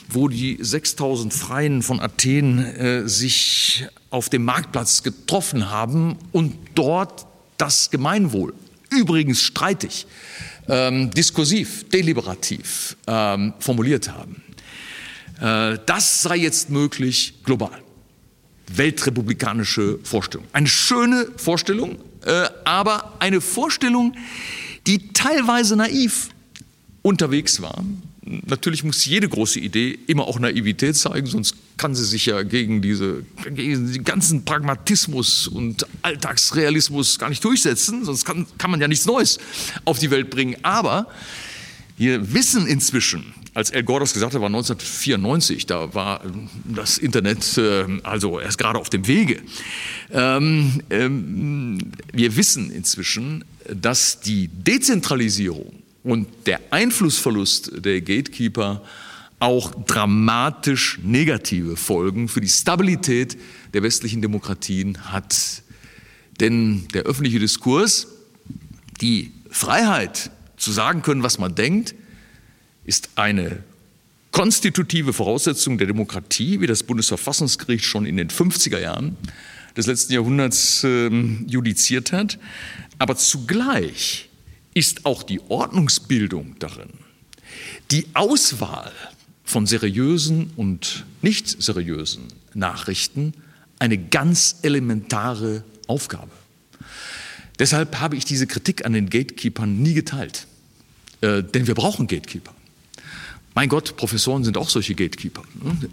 [0.10, 7.26] wo die 6000 Freien von Athen äh, sich auf dem Marktplatz getroffen haben und dort
[7.58, 8.54] das Gemeinwohl,
[8.92, 10.06] übrigens streitig,
[10.68, 14.44] ähm, diskursiv, deliberativ ähm, formuliert haben.
[15.40, 17.82] Äh, das sei jetzt möglich global.
[18.74, 20.46] Weltrepublikanische Vorstellung.
[20.54, 21.98] Eine schöne Vorstellung,
[22.64, 24.16] aber eine Vorstellung,
[25.14, 26.30] teilweise naiv
[27.02, 28.04] unterwegs waren.
[28.24, 32.82] Natürlich muss jede große Idee immer auch Naivität zeigen, sonst kann sie sich ja gegen,
[32.82, 38.88] diese, gegen den ganzen Pragmatismus und Alltagsrealismus gar nicht durchsetzen, sonst kann, kann man ja
[38.88, 39.40] nichts Neues
[39.86, 40.56] auf die Welt bringen.
[40.62, 41.08] Aber
[41.98, 46.22] wir wissen inzwischen, als Al Gore das gesagt hat, war 1994, da war
[46.66, 49.42] das Internet äh, also erst gerade auf dem Wege.
[50.12, 51.80] Ähm, ähm,
[52.14, 58.82] wir wissen inzwischen, dass die Dezentralisierung und der Einflussverlust der Gatekeeper
[59.40, 63.38] auch dramatisch negative Folgen für die Stabilität
[63.74, 65.64] der westlichen Demokratien hat.
[66.40, 68.08] Denn der öffentliche Diskurs,
[69.02, 71.96] die Freiheit zu sagen können, was man denkt,
[72.92, 73.64] ist eine
[74.32, 79.16] konstitutive Voraussetzung der Demokratie, wie das Bundesverfassungsgericht schon in den 50er Jahren
[79.78, 81.08] des letzten Jahrhunderts äh,
[81.48, 82.38] judiziert hat.
[83.00, 84.28] Aber zugleich
[84.74, 86.90] ist auch die Ordnungsbildung darin,
[87.92, 88.92] die Auswahl
[89.46, 92.24] von seriösen und nicht seriösen
[92.54, 93.34] Nachrichten
[93.80, 96.32] eine ganz elementare Aufgabe.
[97.58, 100.46] Deshalb habe ich diese Kritik an den Gatekeepern nie geteilt.
[101.22, 102.54] Äh, denn wir brauchen Gatekeeper.
[103.54, 105.44] Mein Gott, Professoren sind auch solche Gatekeeper.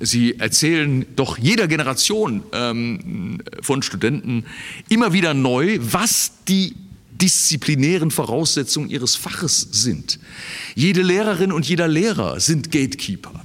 [0.00, 4.44] Sie erzählen doch jeder Generation ähm, von Studenten
[4.88, 6.76] immer wieder neu, was die
[7.20, 10.20] disziplinären Voraussetzungen ihres Faches sind.
[10.76, 13.44] Jede Lehrerin und jeder Lehrer sind Gatekeeper.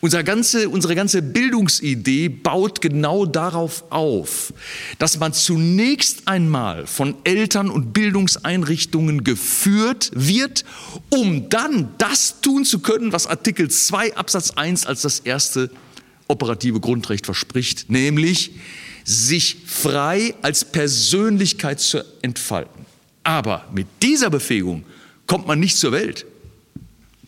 [0.00, 4.52] Unsere ganze, unsere ganze Bildungsidee baut genau darauf auf,
[4.98, 10.64] dass man zunächst einmal von Eltern und Bildungseinrichtungen geführt wird,
[11.10, 15.70] um dann das tun zu können, was Artikel 2 Absatz 1 als das erste
[16.28, 18.52] operative Grundrecht verspricht, nämlich
[19.04, 22.86] sich frei als Persönlichkeit zu entfalten.
[23.22, 24.84] Aber mit dieser Befähigung
[25.26, 26.26] kommt man nicht zur Welt.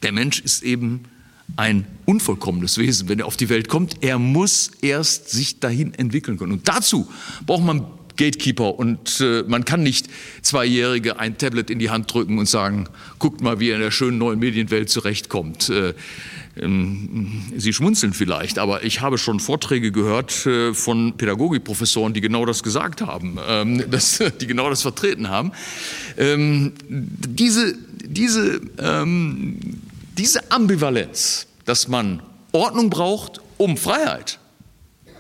[0.03, 1.05] Der Mensch ist eben
[1.57, 4.03] ein unvollkommenes Wesen, wenn er auf die Welt kommt.
[4.03, 6.53] Er muss erst sich dahin entwickeln können.
[6.53, 7.09] Und dazu
[7.47, 10.09] braucht man Gatekeeper und äh, man kann nicht
[10.43, 13.91] Zweijährige ein Tablet in die Hand drücken und sagen, guckt mal, wie er in der
[13.91, 15.69] schönen neuen Medienwelt zurechtkommt.
[15.69, 15.95] Äh,
[16.57, 22.47] ähm, Sie schmunzeln vielleicht, aber ich habe schon Vorträge gehört äh, von Pädagogikprofessoren, die genau
[22.47, 23.85] das gesagt haben, ähm,
[24.41, 25.53] die genau das vertreten haben.
[26.17, 29.59] Ähm, diese, diese ähm,
[30.17, 34.39] diese Ambivalenz, dass man Ordnung braucht, um Freiheit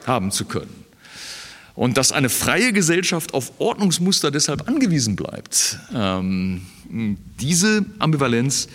[0.06, 0.84] haben zu können.
[1.74, 5.78] Und dass eine freie Gesellschaft auf Ordnungsmuster deshalb angewiesen bleibt.
[5.94, 6.62] Ähm,
[7.40, 8.68] diese Ambivalenz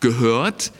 [0.00, 0.72] gehört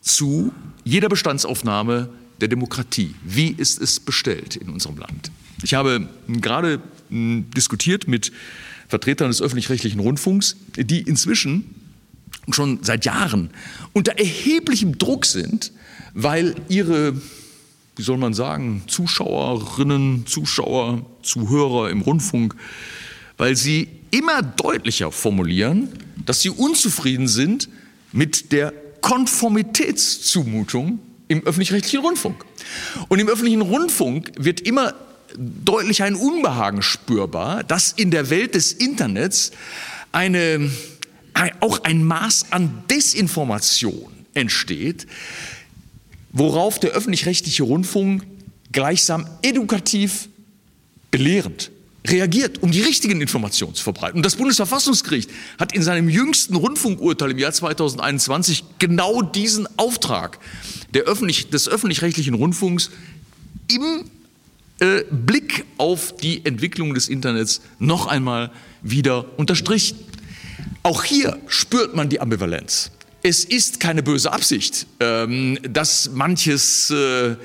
[0.00, 0.52] zu
[0.82, 2.08] jeder Bestandsaufnahme
[2.40, 3.14] der Demokratie.
[3.22, 5.30] Wie ist es bestellt in unserem Land?
[5.62, 8.32] Ich habe gerade hm, diskutiert mit
[8.88, 11.81] Vertretern des öffentlich-rechtlichen Rundfunks, die inzwischen
[12.50, 13.50] schon seit Jahren
[13.92, 15.72] unter erheblichem Druck sind,
[16.14, 17.14] weil ihre,
[17.96, 22.54] wie soll man sagen, Zuschauerinnen, Zuschauer, Zuhörer im Rundfunk,
[23.36, 25.88] weil sie immer deutlicher formulieren,
[26.26, 27.68] dass sie unzufrieden sind
[28.12, 32.44] mit der Konformitätszumutung im öffentlich-rechtlichen Rundfunk.
[33.08, 34.94] Und im öffentlichen Rundfunk wird immer
[35.36, 39.52] deutlicher ein Unbehagen spürbar, dass in der Welt des Internets
[40.12, 40.70] eine
[41.60, 45.06] auch ein Maß an Desinformation entsteht,
[46.32, 48.24] worauf der öffentlich-rechtliche Rundfunk
[48.72, 50.28] gleichsam edukativ
[51.10, 51.70] belehrend
[52.06, 54.18] reagiert, um die richtigen Informationen zu verbreiten.
[54.18, 60.38] Und das Bundesverfassungsgericht hat in seinem jüngsten Rundfunkurteil im Jahr 2021 genau diesen Auftrag
[60.94, 62.90] Öffentlich, des öffentlich-rechtlichen Rundfunks
[63.68, 64.04] im
[64.80, 68.50] äh, Blick auf die Entwicklung des Internets noch einmal
[68.82, 69.98] wieder unterstrichen.
[70.82, 72.90] Auch hier spürt man die Ambivalenz.
[73.22, 77.36] Es ist keine böse Absicht, ähm, dass manches äh,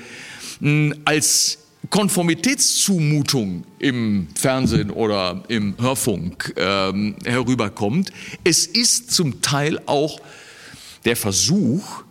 [1.04, 8.12] als Konformitätszumutung im Fernsehen oder im Hörfunk ähm, herüberkommt.
[8.42, 10.20] Es ist zum Teil auch
[11.04, 12.02] der Versuch,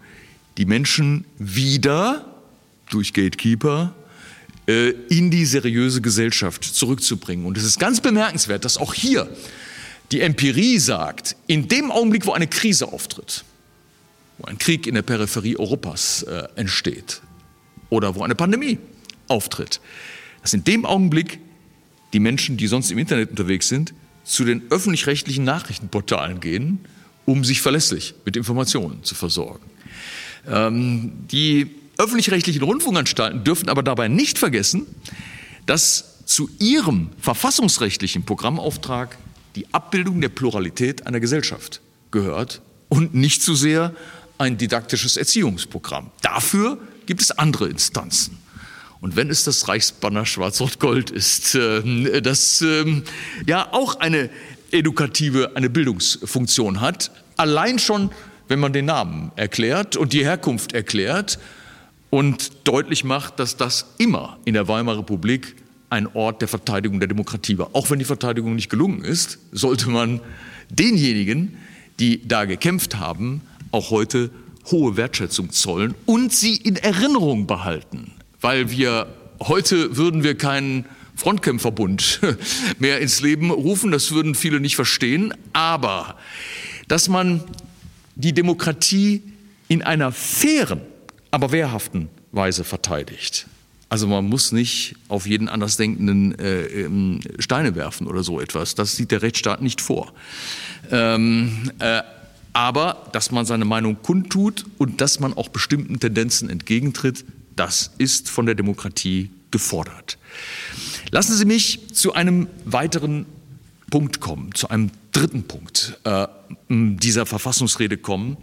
[0.58, 2.26] die Menschen wieder
[2.90, 3.94] durch Gatekeeper
[4.66, 7.46] äh, in die seriöse Gesellschaft zurückzubringen.
[7.46, 9.30] Und es ist ganz bemerkenswert, dass auch hier
[10.12, 13.43] die Empirie sagt, in dem Augenblick, wo eine Krise auftritt,
[14.38, 17.22] wo ein Krieg in der Peripherie Europas äh, entsteht
[17.89, 18.78] oder wo eine Pandemie
[19.28, 19.82] auftritt,
[20.41, 21.39] dass in dem Augenblick
[22.13, 23.93] die Menschen, die sonst im Internet unterwegs sind,
[24.24, 26.80] zu den öffentlich-rechtlichen Nachrichtenportalen gehen,
[27.26, 29.65] um sich verlässlich mit Informationen zu versorgen.
[30.48, 34.86] Ähm, die öffentlich-rechtlichen Rundfunkanstalten dürfen aber dabei nicht vergessen,
[35.65, 39.17] dass zu ihrem verfassungsrechtlichen Programmauftrag
[39.58, 43.91] die Abbildung der Pluralität einer Gesellschaft gehört und nicht zu sehr
[44.38, 46.12] ein didaktisches Erziehungsprogramm.
[46.22, 48.38] Dafür gibt es andere Instanzen.
[49.02, 53.02] Und wenn es das Reichsbanner Schwarz-Rot-Gold ist, äh, das äh,
[53.48, 54.30] ja auch eine
[54.70, 58.12] edukative, eine Bildungsfunktion hat, allein schon,
[58.48, 61.39] wenn man den Namen erklärt und die Herkunft erklärt
[62.12, 65.56] und deutlich macht, dass das immer in der Weimarer Republik
[65.89, 67.69] ein Ort der Verteidigung der Demokratie war.
[67.73, 70.19] Auch wenn die Verteidigung nicht gelungen ist, sollte man
[70.69, 71.58] denjenigen,
[72.00, 74.29] die da gekämpft haben, auch heute
[74.65, 78.12] hohe Wertschätzung zollen und sie in Erinnerung behalten.
[78.42, 79.08] Weil wir
[79.40, 80.85] heute würden wir keinen
[81.15, 82.19] Frontkämpferbund
[82.79, 86.17] mehr ins Leben rufen, das würden viele nicht verstehen, aber
[86.88, 87.44] dass man
[88.15, 89.23] die Demokratie
[89.67, 90.81] in einer fairen,
[91.31, 93.48] aber wehrhaften Weise verteidigt
[93.90, 98.75] Also man muss nicht auf jeden Andersdenkenden äh, ähm, Steine werfen oder so etwas.
[98.75, 100.13] Das sieht der Rechtsstaat nicht vor.
[100.92, 102.02] Ähm, äh,
[102.52, 107.23] aber dass man seine Meinung kundtut und dass man auch bestimmten Tendenzen entgegentritt,
[107.56, 110.17] das ist von der Demokratie gefordert.
[111.12, 113.25] Lassen Sie mich zu einem weiteren
[113.90, 116.27] Punkt kommen, zu einem dritten Punkt äh,
[116.69, 118.38] dieser Verfassungsrede kommen.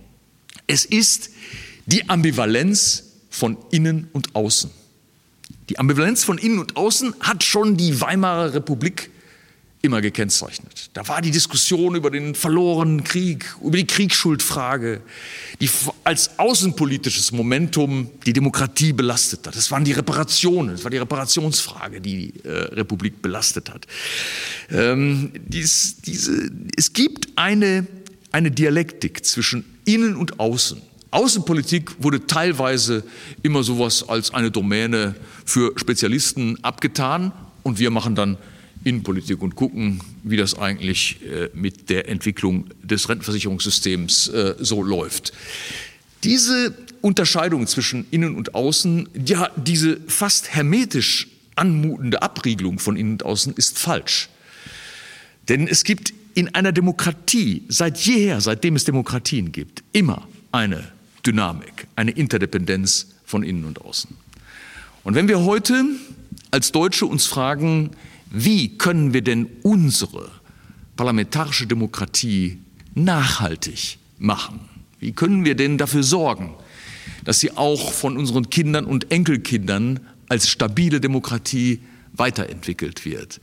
[0.67, 1.31] Es ist
[1.87, 4.71] die Ambivalenz von innen und außen.
[5.69, 9.11] Die Ambivalenz von innen und außen hat schon die Weimarer Republik
[9.85, 10.91] immer gekennzeichnet.
[10.95, 15.03] Da war die Diskussion über den verlorenen Krieg, über die Kriegsschuldfrage,
[15.61, 15.69] die
[16.05, 19.55] als außenpolitisches Momentum die Demokratie belastet hat.
[19.55, 23.87] Das waren die Reparationen, das war die Reparationsfrage, die die äh, Republik belastet hat.
[24.71, 27.87] Ähm, dies, diese, es gibt eine,
[28.33, 30.81] eine Dialektik zwischen innen und außen.
[31.15, 33.05] Außenpolitik wurde teilweise
[33.43, 37.31] immer sowas als eine Domäne für Spezialisten abgetan
[37.63, 38.37] und wir machen dann
[38.83, 45.33] Innenpolitik und gucken, wie das eigentlich äh, mit der Entwicklung des Rentenversicherungssystems äh, so läuft.
[46.25, 53.25] Diese Unterscheidung zwischen Innen und Außen, ja, diese fast hermetisch anmutende Abriegelung von Innen und
[53.25, 54.29] Außen ist falsch.
[55.49, 60.94] Denn es gibt in einer Demokratie seit jeher, seitdem es Demokratien gibt, immer eine
[61.27, 64.17] Dynamik, eine Interdependenz von Innen und Außen.
[65.03, 65.85] Und wenn wir heute
[66.51, 67.91] als Deutsche uns fragen,
[68.31, 70.31] wie können wir denn unsere
[70.97, 72.59] parlamentarische Demokratie
[72.95, 74.61] nachhaltig machen?
[75.01, 76.55] Wie können wir denn dafür sorgen,
[77.25, 81.81] dass sie auch von unseren Kindern und Enkelkindern als stabile Demokratie
[82.13, 83.41] weiterentwickelt wird?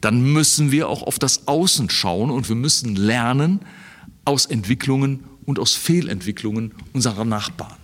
[0.00, 3.60] Dann müssen wir auch auf das Außen schauen und wir müssen lernen
[4.24, 7.76] aus Entwicklungen und aus Fehlentwicklungen unserer Nachbarn.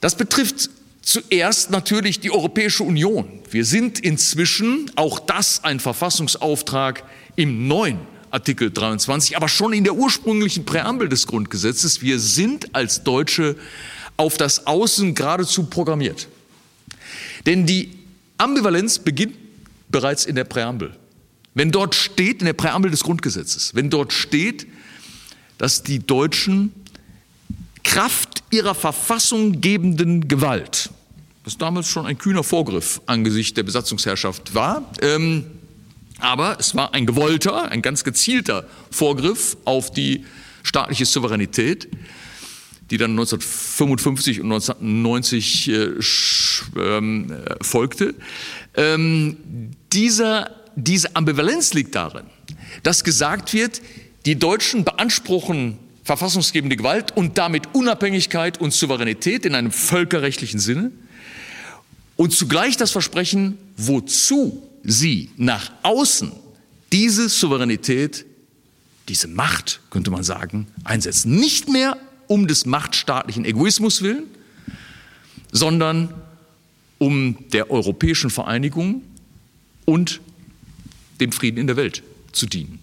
[0.00, 0.70] Das betrifft
[1.02, 3.40] Zuerst natürlich die Europäische Union.
[3.50, 7.04] Wir sind inzwischen, auch das ein Verfassungsauftrag
[7.36, 7.98] im neuen
[8.30, 13.56] Artikel 23, aber schon in der ursprünglichen Präambel des Grundgesetzes, wir sind als Deutsche
[14.16, 16.28] auf das Außen geradezu programmiert.
[17.46, 17.90] Denn die
[18.36, 19.34] Ambivalenz beginnt
[19.88, 20.92] bereits in der Präambel.
[21.54, 24.66] Wenn dort steht, in der Präambel des Grundgesetzes, wenn dort steht,
[25.60, 26.72] dass die Deutschen
[27.84, 30.88] Kraft ihrer Verfassung gebenden Gewalt,
[31.44, 35.44] das damals schon ein kühner Vorgriff angesichts der Besatzungsherrschaft war, ähm,
[36.18, 40.24] aber es war ein gewollter, ein ganz gezielter Vorgriff auf die
[40.62, 41.88] staatliche Souveränität,
[42.90, 45.90] die dann 1955 und 1990 äh,
[46.78, 48.14] ähm, äh, folgte.
[48.74, 49.36] Ähm,
[49.92, 52.24] dieser, diese Ambivalenz liegt darin,
[52.82, 53.82] dass gesagt wird,
[54.26, 60.90] die Deutschen beanspruchen verfassungsgebende Gewalt und damit Unabhängigkeit und Souveränität in einem völkerrechtlichen Sinne
[62.16, 66.32] und zugleich das Versprechen, wozu sie nach außen
[66.92, 68.26] diese Souveränität,
[69.08, 71.36] diese Macht, könnte man sagen, einsetzen.
[71.36, 71.96] Nicht mehr
[72.26, 74.24] um des machtstaatlichen Egoismus willen,
[75.52, 76.12] sondern
[76.98, 79.02] um der europäischen Vereinigung
[79.84, 80.20] und
[81.20, 82.02] dem Frieden in der Welt
[82.32, 82.80] zu dienen.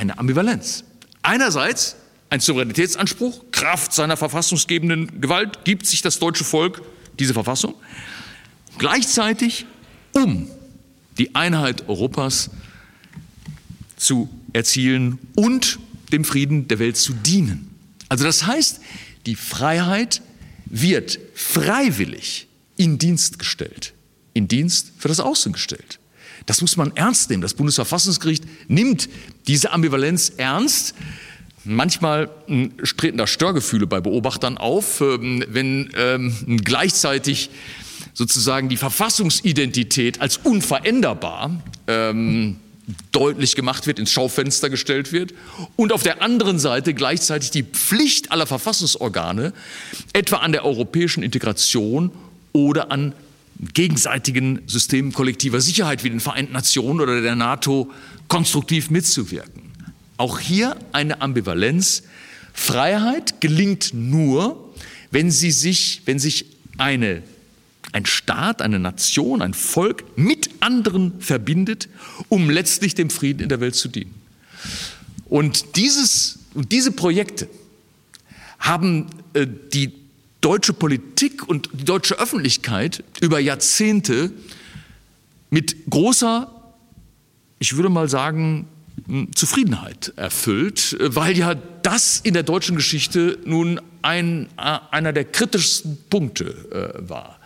[0.00, 0.84] Eine Ambivalenz.
[1.20, 1.94] Einerseits
[2.30, 6.80] ein Souveränitätsanspruch, Kraft seiner verfassungsgebenden Gewalt gibt sich das deutsche Volk
[7.18, 7.74] diese Verfassung.
[8.78, 9.66] Gleichzeitig,
[10.12, 10.48] um
[11.18, 12.48] die Einheit Europas
[13.98, 15.78] zu erzielen und
[16.12, 17.68] dem Frieden der Welt zu dienen.
[18.08, 18.80] Also das heißt,
[19.26, 20.22] die Freiheit
[20.64, 22.48] wird freiwillig
[22.78, 23.92] in Dienst gestellt,
[24.32, 25.99] in Dienst für das Außen gestellt.
[26.50, 27.42] Das muss man ernst nehmen.
[27.42, 29.08] Das Bundesverfassungsgericht nimmt
[29.46, 30.94] diese Ambivalenz ernst.
[31.62, 37.50] Manchmal hm, treten da Störgefühle bei Beobachtern auf, ähm, wenn ähm, gleichzeitig
[38.14, 42.56] sozusagen die Verfassungsidentität als unveränderbar ähm,
[43.12, 45.32] deutlich gemacht wird, ins Schaufenster gestellt wird
[45.76, 49.52] und auf der anderen Seite gleichzeitig die Pflicht aller Verfassungsorgane,
[50.14, 52.10] etwa an der europäischen Integration
[52.52, 53.12] oder an
[53.74, 57.90] gegenseitigen Systemen kollektiver Sicherheit wie den Vereinten Nationen oder der NATO
[58.28, 59.62] konstruktiv mitzuwirken.
[60.16, 62.04] Auch hier eine Ambivalenz.
[62.52, 64.72] Freiheit gelingt nur,
[65.10, 66.46] wenn sie sich, wenn sich
[66.78, 67.22] eine,
[67.92, 71.88] ein Staat, eine Nation, ein Volk mit anderen verbindet,
[72.28, 74.14] um letztlich dem Frieden in der Welt zu dienen.
[75.26, 77.48] Und, dieses, und diese Projekte
[78.58, 79.99] haben äh, die
[80.40, 84.32] deutsche Politik und die deutsche Öffentlichkeit über Jahrzehnte
[85.50, 86.50] mit großer,
[87.58, 88.66] ich würde mal sagen,
[89.34, 95.98] Zufriedenheit erfüllt, weil ja das in der deutschen Geschichte nun ein, äh, einer der kritischsten
[96.08, 97.40] Punkte äh, war.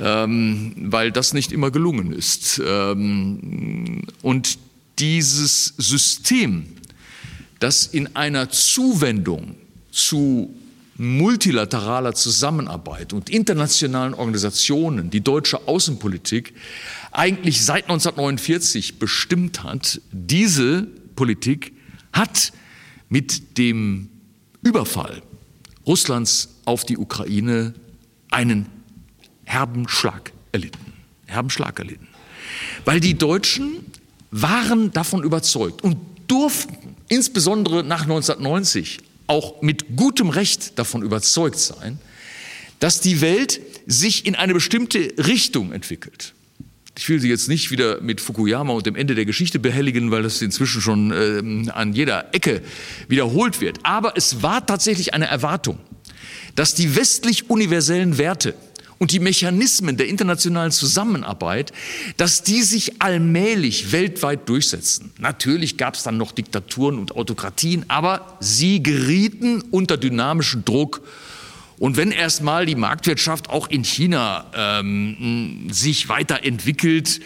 [0.00, 2.60] ähm, weil das nicht immer gelungen ist.
[2.64, 4.58] Ähm, und
[4.98, 6.66] dieses System,
[7.58, 9.54] das in einer Zuwendung
[9.90, 10.54] zu
[10.96, 16.54] multilateraler Zusammenarbeit und internationalen Organisationen die deutsche Außenpolitik
[17.10, 20.86] eigentlich seit 1949 bestimmt hat, diese
[21.16, 21.72] Politik
[22.12, 22.52] hat
[23.08, 24.08] mit dem
[24.62, 25.22] Überfall
[25.86, 27.74] Russlands auf die Ukraine
[28.30, 28.66] einen
[29.44, 30.92] herben Schlag erlitten.
[31.26, 32.08] Herben Schlag erlitten.
[32.84, 33.86] Weil die Deutschen
[34.30, 35.96] waren davon überzeugt und
[36.28, 39.00] durften insbesondere nach 1990
[39.32, 41.98] auch mit gutem Recht davon überzeugt sein,
[42.80, 46.34] dass die Welt sich in eine bestimmte Richtung entwickelt.
[46.98, 50.22] Ich will Sie jetzt nicht wieder mit Fukuyama und dem Ende der Geschichte behelligen, weil
[50.22, 52.60] das inzwischen schon äh, an jeder Ecke
[53.08, 53.78] wiederholt wird.
[53.82, 55.78] Aber es war tatsächlich eine Erwartung,
[56.54, 58.54] dass die westlich universellen Werte
[59.02, 61.72] und die Mechanismen der internationalen Zusammenarbeit,
[62.18, 65.10] dass die sich allmählich weltweit durchsetzen.
[65.18, 71.02] Natürlich gab es dann noch Diktaturen und Autokratien, aber sie gerieten unter dynamischen Druck
[71.80, 77.18] und wenn erstmal die Marktwirtschaft auch in China ähm, sich weiterentwickelt,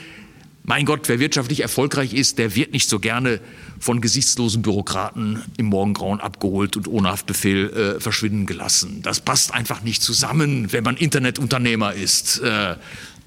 [0.62, 3.39] mein Gott, wer wirtschaftlich erfolgreich ist, der wird nicht so gerne
[3.79, 9.03] von gesichtslosen Bürokraten im Morgengrauen abgeholt und ohne Haftbefehl äh, verschwinden gelassen.
[9.03, 12.39] Das passt einfach nicht zusammen, wenn man Internetunternehmer ist.
[12.39, 12.77] Äh,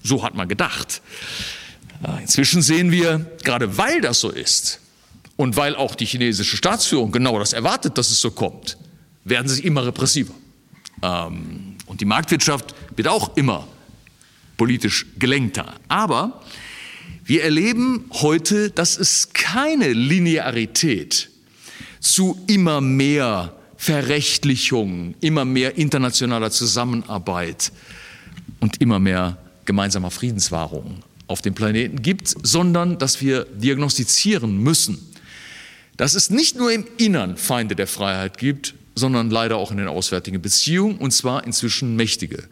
[0.04, 1.02] so hat man gedacht.
[2.04, 4.80] Äh, inzwischen sehen wir, gerade weil das so ist
[5.36, 8.78] und weil auch die chinesische Staatsführung genau das erwartet, dass es so kommt,
[9.24, 10.34] werden sie immer repressiver.
[11.02, 13.68] Ähm, und die Marktwirtschaft wird auch immer
[14.58, 15.76] politisch gelenkter.
[15.88, 16.42] Aber
[17.30, 21.30] wir erleben heute, dass es keine Linearität
[22.00, 27.72] zu immer mehr Verrechtlichung, immer mehr internationaler Zusammenarbeit
[28.62, 34.98] und immer mehr gemeinsamer Friedenswahrung auf dem Planeten gibt, sondern dass wir diagnostizieren müssen,
[35.98, 39.88] dass es nicht nur im Innern Feinde der Freiheit gibt, sondern leider auch in den
[39.88, 42.46] auswärtigen Beziehungen, und zwar inzwischen mächtige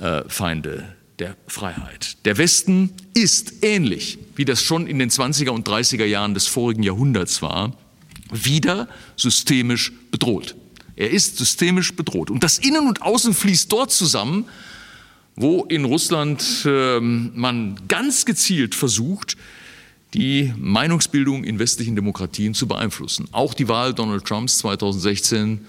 [0.00, 2.16] äh, Feinde der Freiheit.
[2.24, 6.82] Der Westen ist ähnlich, wie das schon in den 20er und 30er Jahren des vorigen
[6.82, 7.76] Jahrhunderts war,
[8.32, 10.56] wieder systemisch bedroht.
[10.96, 12.28] Er ist systemisch bedroht.
[12.28, 14.46] Und das Innen und Außen fließt dort zusammen,
[15.36, 19.36] wo in Russland äh, man ganz gezielt versucht,
[20.14, 23.28] die Meinungsbildung in westlichen Demokratien zu beeinflussen.
[23.30, 25.60] Auch die Wahl Donald Trumps 2016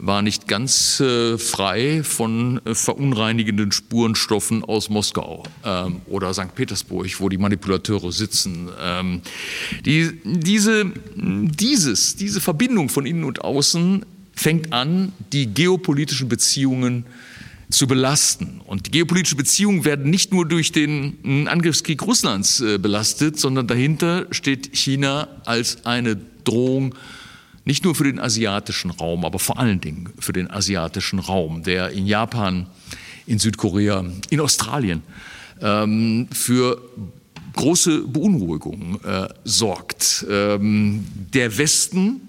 [0.00, 6.54] war nicht ganz äh, frei von äh, verunreinigenden Spurenstoffen aus Moskau ähm, oder St.
[6.54, 8.70] Petersburg, wo die Manipulateure sitzen.
[8.80, 9.22] Ähm,
[9.84, 17.04] die, diese, dieses, diese Verbindung von innen und außen fängt an, die geopolitischen Beziehungen
[17.70, 18.60] zu belasten.
[18.66, 24.26] Und die geopolitischen Beziehungen werden nicht nur durch den Angriffskrieg Russlands äh, belastet, sondern dahinter
[24.30, 26.94] steht China als eine Drohung
[27.64, 31.90] nicht nur für den asiatischen Raum, aber vor allen Dingen für den asiatischen Raum, der
[31.90, 32.66] in Japan,
[33.26, 35.02] in Südkorea, in Australien
[35.60, 36.80] ähm, für
[37.54, 40.24] große Beunruhigung äh, sorgt.
[40.28, 41.04] Ähm,
[41.34, 42.22] der Westen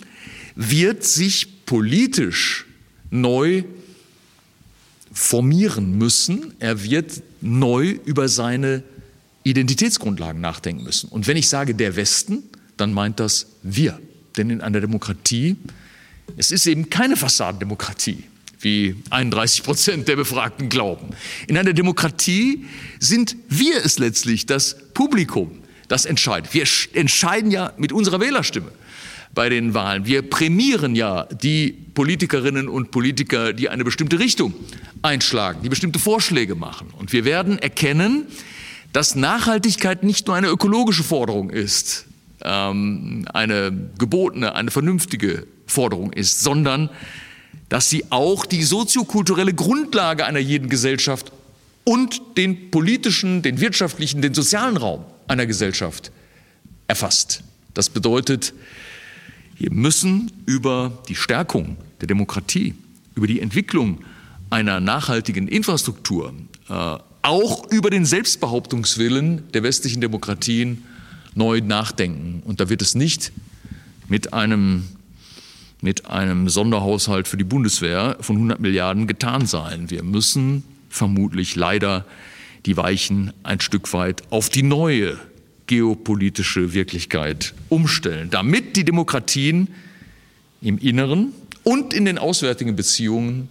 [0.55, 2.65] wird sich politisch
[3.09, 3.63] neu
[5.13, 6.53] formieren müssen.
[6.59, 8.83] Er wird neu über seine
[9.43, 11.09] Identitätsgrundlagen nachdenken müssen.
[11.09, 12.43] Und wenn ich sage der Westen,
[12.77, 13.99] dann meint das wir.
[14.37, 15.57] Denn in einer Demokratie,
[16.37, 18.23] es ist eben keine Fassadendemokratie,
[18.59, 21.09] wie 31 Prozent der Befragten glauben.
[21.47, 22.65] In einer Demokratie
[22.99, 26.53] sind wir es letztlich, das Publikum, das entscheidet.
[26.53, 28.71] Wir entscheiden ja mit unserer Wählerstimme
[29.33, 30.05] bei den Wahlen.
[30.05, 34.53] Wir prämieren ja die Politikerinnen und Politiker, die eine bestimmte Richtung
[35.01, 36.87] einschlagen, die bestimmte Vorschläge machen.
[36.97, 38.25] Und wir werden erkennen,
[38.93, 42.05] dass Nachhaltigkeit nicht nur eine ökologische Forderung ist,
[42.43, 46.89] ähm, eine gebotene, eine vernünftige Forderung ist, sondern
[47.69, 51.31] dass sie auch die soziokulturelle Grundlage einer jeden Gesellschaft
[51.83, 56.11] und den politischen, den wirtschaftlichen, den sozialen Raum einer Gesellschaft
[56.87, 57.43] erfasst.
[57.73, 58.53] Das bedeutet,
[59.57, 62.75] wir müssen über die Stärkung der Demokratie,
[63.15, 63.99] über die Entwicklung
[64.49, 66.33] einer nachhaltigen Infrastruktur,
[66.67, 70.83] äh, auch über den Selbstbehauptungswillen der westlichen Demokratien
[71.35, 72.41] neu nachdenken.
[72.45, 73.31] Und da wird es nicht
[74.07, 74.87] mit einem,
[75.81, 79.89] mit einem Sonderhaushalt für die Bundeswehr von 100 Milliarden getan sein.
[79.89, 82.05] Wir müssen vermutlich leider
[82.65, 85.17] die Weichen ein Stück weit auf die neue
[85.67, 89.69] geopolitische Wirklichkeit umstellen, damit die Demokratien
[90.61, 93.49] im Inneren und in den auswärtigen Beziehungen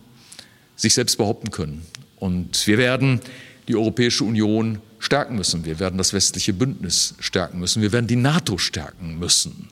[0.76, 1.82] sich selbst behaupten können.
[2.16, 3.20] Und wir werden
[3.68, 4.80] die Europäische Union
[5.11, 5.64] stärken müssen.
[5.64, 7.82] Wir werden das westliche Bündnis stärken müssen.
[7.82, 9.68] Wir werden die NATO stärken müssen.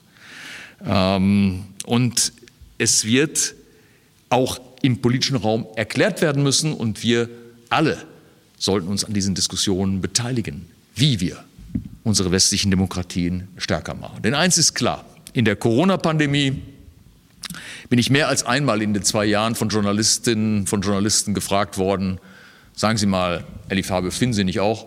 [0.85, 2.33] Ähm, und
[2.77, 3.55] es wird
[4.29, 7.29] auch im politischen Raum erklärt werden müssen und wir
[7.69, 7.97] alle
[8.57, 11.41] sollten uns an diesen Diskussionen beteiligen, wie wir
[12.03, 14.21] unsere westlichen Demokratien stärker machen.
[14.21, 16.61] Denn eins ist klar, in der Corona-Pandemie
[17.87, 22.19] bin ich mehr als einmal in den zwei Jahren von Journalistinnen, von Journalisten gefragt worden,
[22.75, 24.85] sagen Sie mal, Elli Fabio, finden Sie nicht auch,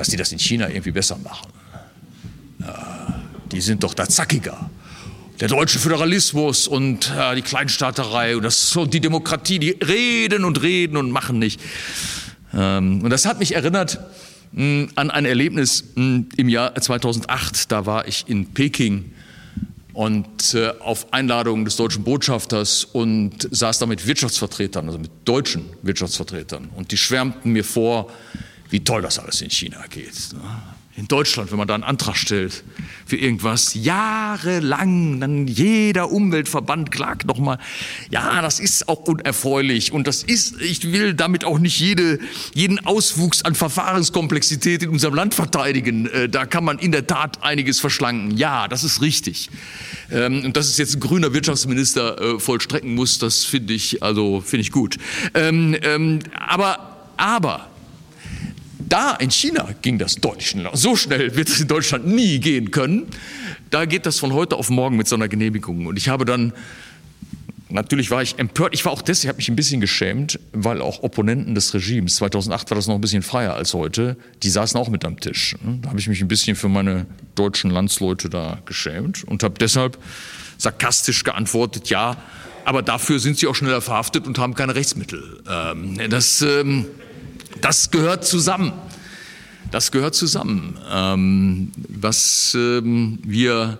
[0.00, 1.52] dass die das in China irgendwie besser machen?
[3.52, 4.70] Die sind doch da zackiger.
[5.40, 10.62] Der deutsche Föderalismus und äh, die Kleinstaaterei und, das, und die Demokratie, die reden und
[10.62, 11.60] reden und machen nicht.
[12.54, 14.00] Ähm, und das hat mich erinnert
[14.52, 17.70] an ein Erlebnis im Jahr 2008.
[17.70, 19.12] Da war ich in Peking
[19.92, 25.66] und äh, auf Einladung des deutschen Botschafters und saß da mit Wirtschaftsvertretern, also mit deutschen
[25.82, 26.70] Wirtschaftsvertretern.
[26.74, 28.10] Und die schwärmten mir vor,
[28.70, 30.32] wie toll das alles in China geht.
[30.32, 30.40] Ne?
[31.00, 32.62] in Deutschland, wenn man da einen Antrag stellt
[33.06, 37.58] für irgendwas, jahrelang, dann jeder Umweltverband klagt nochmal,
[38.10, 42.18] ja, das ist auch unerfreulich und das ist, ich will damit auch nicht jede,
[42.54, 46.06] jeden Auswuchs an Verfahrenskomplexität in unserem Land verteidigen.
[46.06, 48.36] Äh, da kann man in der Tat einiges verschlanken.
[48.36, 49.48] Ja, das ist richtig.
[50.10, 54.42] Ähm, und dass es jetzt ein grüner Wirtschaftsminister äh, vollstrecken muss, das finde ich, also
[54.42, 54.98] finde ich gut.
[55.32, 57.69] Ähm, ähm, aber, aber,
[58.90, 60.76] da in China ging das deutlich schneller.
[60.76, 63.06] So schnell wird es in Deutschland nie gehen können.
[63.70, 65.86] Da geht das von heute auf morgen mit so einer Genehmigung.
[65.86, 66.52] Und ich habe dann,
[67.68, 70.82] natürlich war ich empört, ich war auch deswegen, ich habe mich ein bisschen geschämt, weil
[70.82, 74.78] auch Opponenten des Regimes, 2008 war das noch ein bisschen freier als heute, die saßen
[74.78, 75.54] auch mit am Tisch.
[75.82, 79.98] Da habe ich mich ein bisschen für meine deutschen Landsleute da geschämt und habe deshalb
[80.58, 82.16] sarkastisch geantwortet, ja,
[82.64, 85.42] aber dafür sind sie auch schneller verhaftet und haben keine Rechtsmittel.
[85.48, 86.42] Ähm, das...
[86.42, 86.86] Ähm,
[87.60, 88.72] das gehört zusammen.
[89.70, 90.76] Das gehört zusammen.
[90.90, 93.78] Ähm, was, ähm, wir,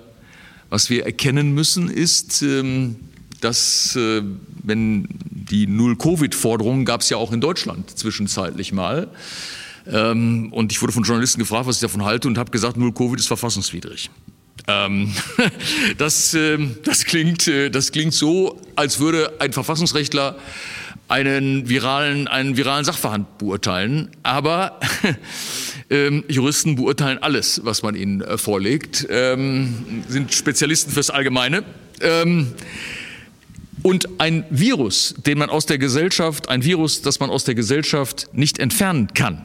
[0.69, 2.97] was wir erkennen müssen, ist, ähm,
[3.41, 4.23] dass äh,
[4.63, 9.09] wenn die Null-Covid-Forderung gab es ja auch in Deutschland zwischenzeitlich mal.
[9.87, 13.19] Ähm, und ich wurde von Journalisten gefragt, was ich davon halte und habe gesagt, Null-Covid
[13.19, 14.11] ist verfassungswidrig.
[14.69, 15.13] Ähm,
[15.99, 20.37] das, äh, das, klingt, äh, das klingt so, als würde ein Verfassungsrechtler
[21.11, 24.11] einen viralen, einen viralen Sachverhalt beurteilen.
[24.23, 24.79] Aber
[25.91, 31.65] ähm, Juristen beurteilen alles, was man ihnen äh, vorlegt, ähm, sind Spezialisten fürs Allgemeine.
[32.01, 32.53] Ähm,
[33.83, 38.29] und ein Virus, den man aus der Gesellschaft, ein Virus, das man aus der Gesellschaft
[38.33, 39.45] nicht entfernen kann,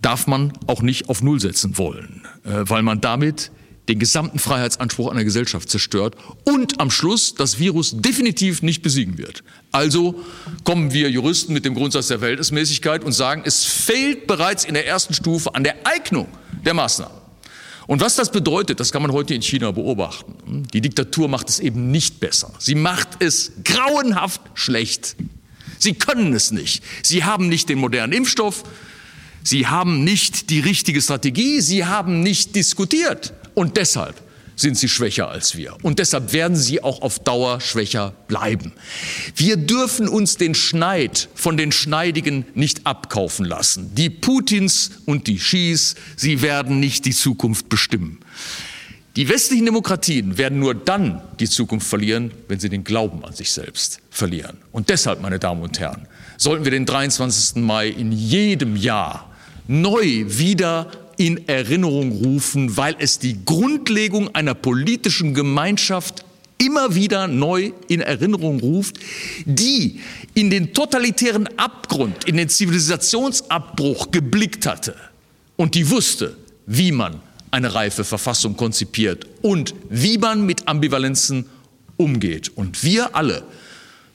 [0.00, 3.50] darf man auch nicht auf Null setzen wollen, äh, weil man damit
[3.88, 6.14] den gesamten Freiheitsanspruch einer Gesellschaft zerstört
[6.44, 9.42] und am Schluss das Virus definitiv nicht besiegen wird.
[9.72, 10.22] Also
[10.64, 14.86] kommen wir Juristen mit dem Grundsatz der Verhältnismäßigkeit und sagen, es fehlt bereits in der
[14.86, 16.28] ersten Stufe an der Eignung
[16.64, 17.16] der Maßnahmen.
[17.86, 20.68] Und was das bedeutet, das kann man heute in China beobachten.
[20.74, 22.52] Die Diktatur macht es eben nicht besser.
[22.58, 25.16] Sie macht es grauenhaft schlecht.
[25.78, 26.82] Sie können es nicht.
[27.02, 28.64] Sie haben nicht den modernen Impfstoff.
[29.42, 31.62] Sie haben nicht die richtige Strategie.
[31.62, 33.32] Sie haben nicht diskutiert.
[33.58, 34.14] Und deshalb
[34.54, 35.76] sind sie schwächer als wir.
[35.82, 38.72] Und deshalb werden sie auch auf Dauer schwächer bleiben.
[39.34, 43.92] Wir dürfen uns den Schneid von den Schneidigen nicht abkaufen lassen.
[43.96, 48.20] Die Putins und die Xis, sie werden nicht die Zukunft bestimmen.
[49.16, 53.50] Die westlichen Demokratien werden nur dann die Zukunft verlieren, wenn sie den Glauben an sich
[53.50, 54.58] selbst verlieren.
[54.70, 56.06] Und deshalb, meine Damen und Herren,
[56.36, 57.56] sollten wir den 23.
[57.56, 59.34] Mai in jedem Jahr
[59.66, 66.24] neu wieder in Erinnerung rufen, weil es die Grundlegung einer politischen Gemeinschaft
[66.58, 68.98] immer wieder neu in Erinnerung ruft,
[69.44, 70.00] die
[70.34, 74.96] in den totalitären Abgrund, in den Zivilisationsabbruch geblickt hatte
[75.56, 81.46] und die wusste, wie man eine reife Verfassung konzipiert und wie man mit Ambivalenzen
[81.96, 82.50] umgeht.
[82.56, 83.42] Und wir alle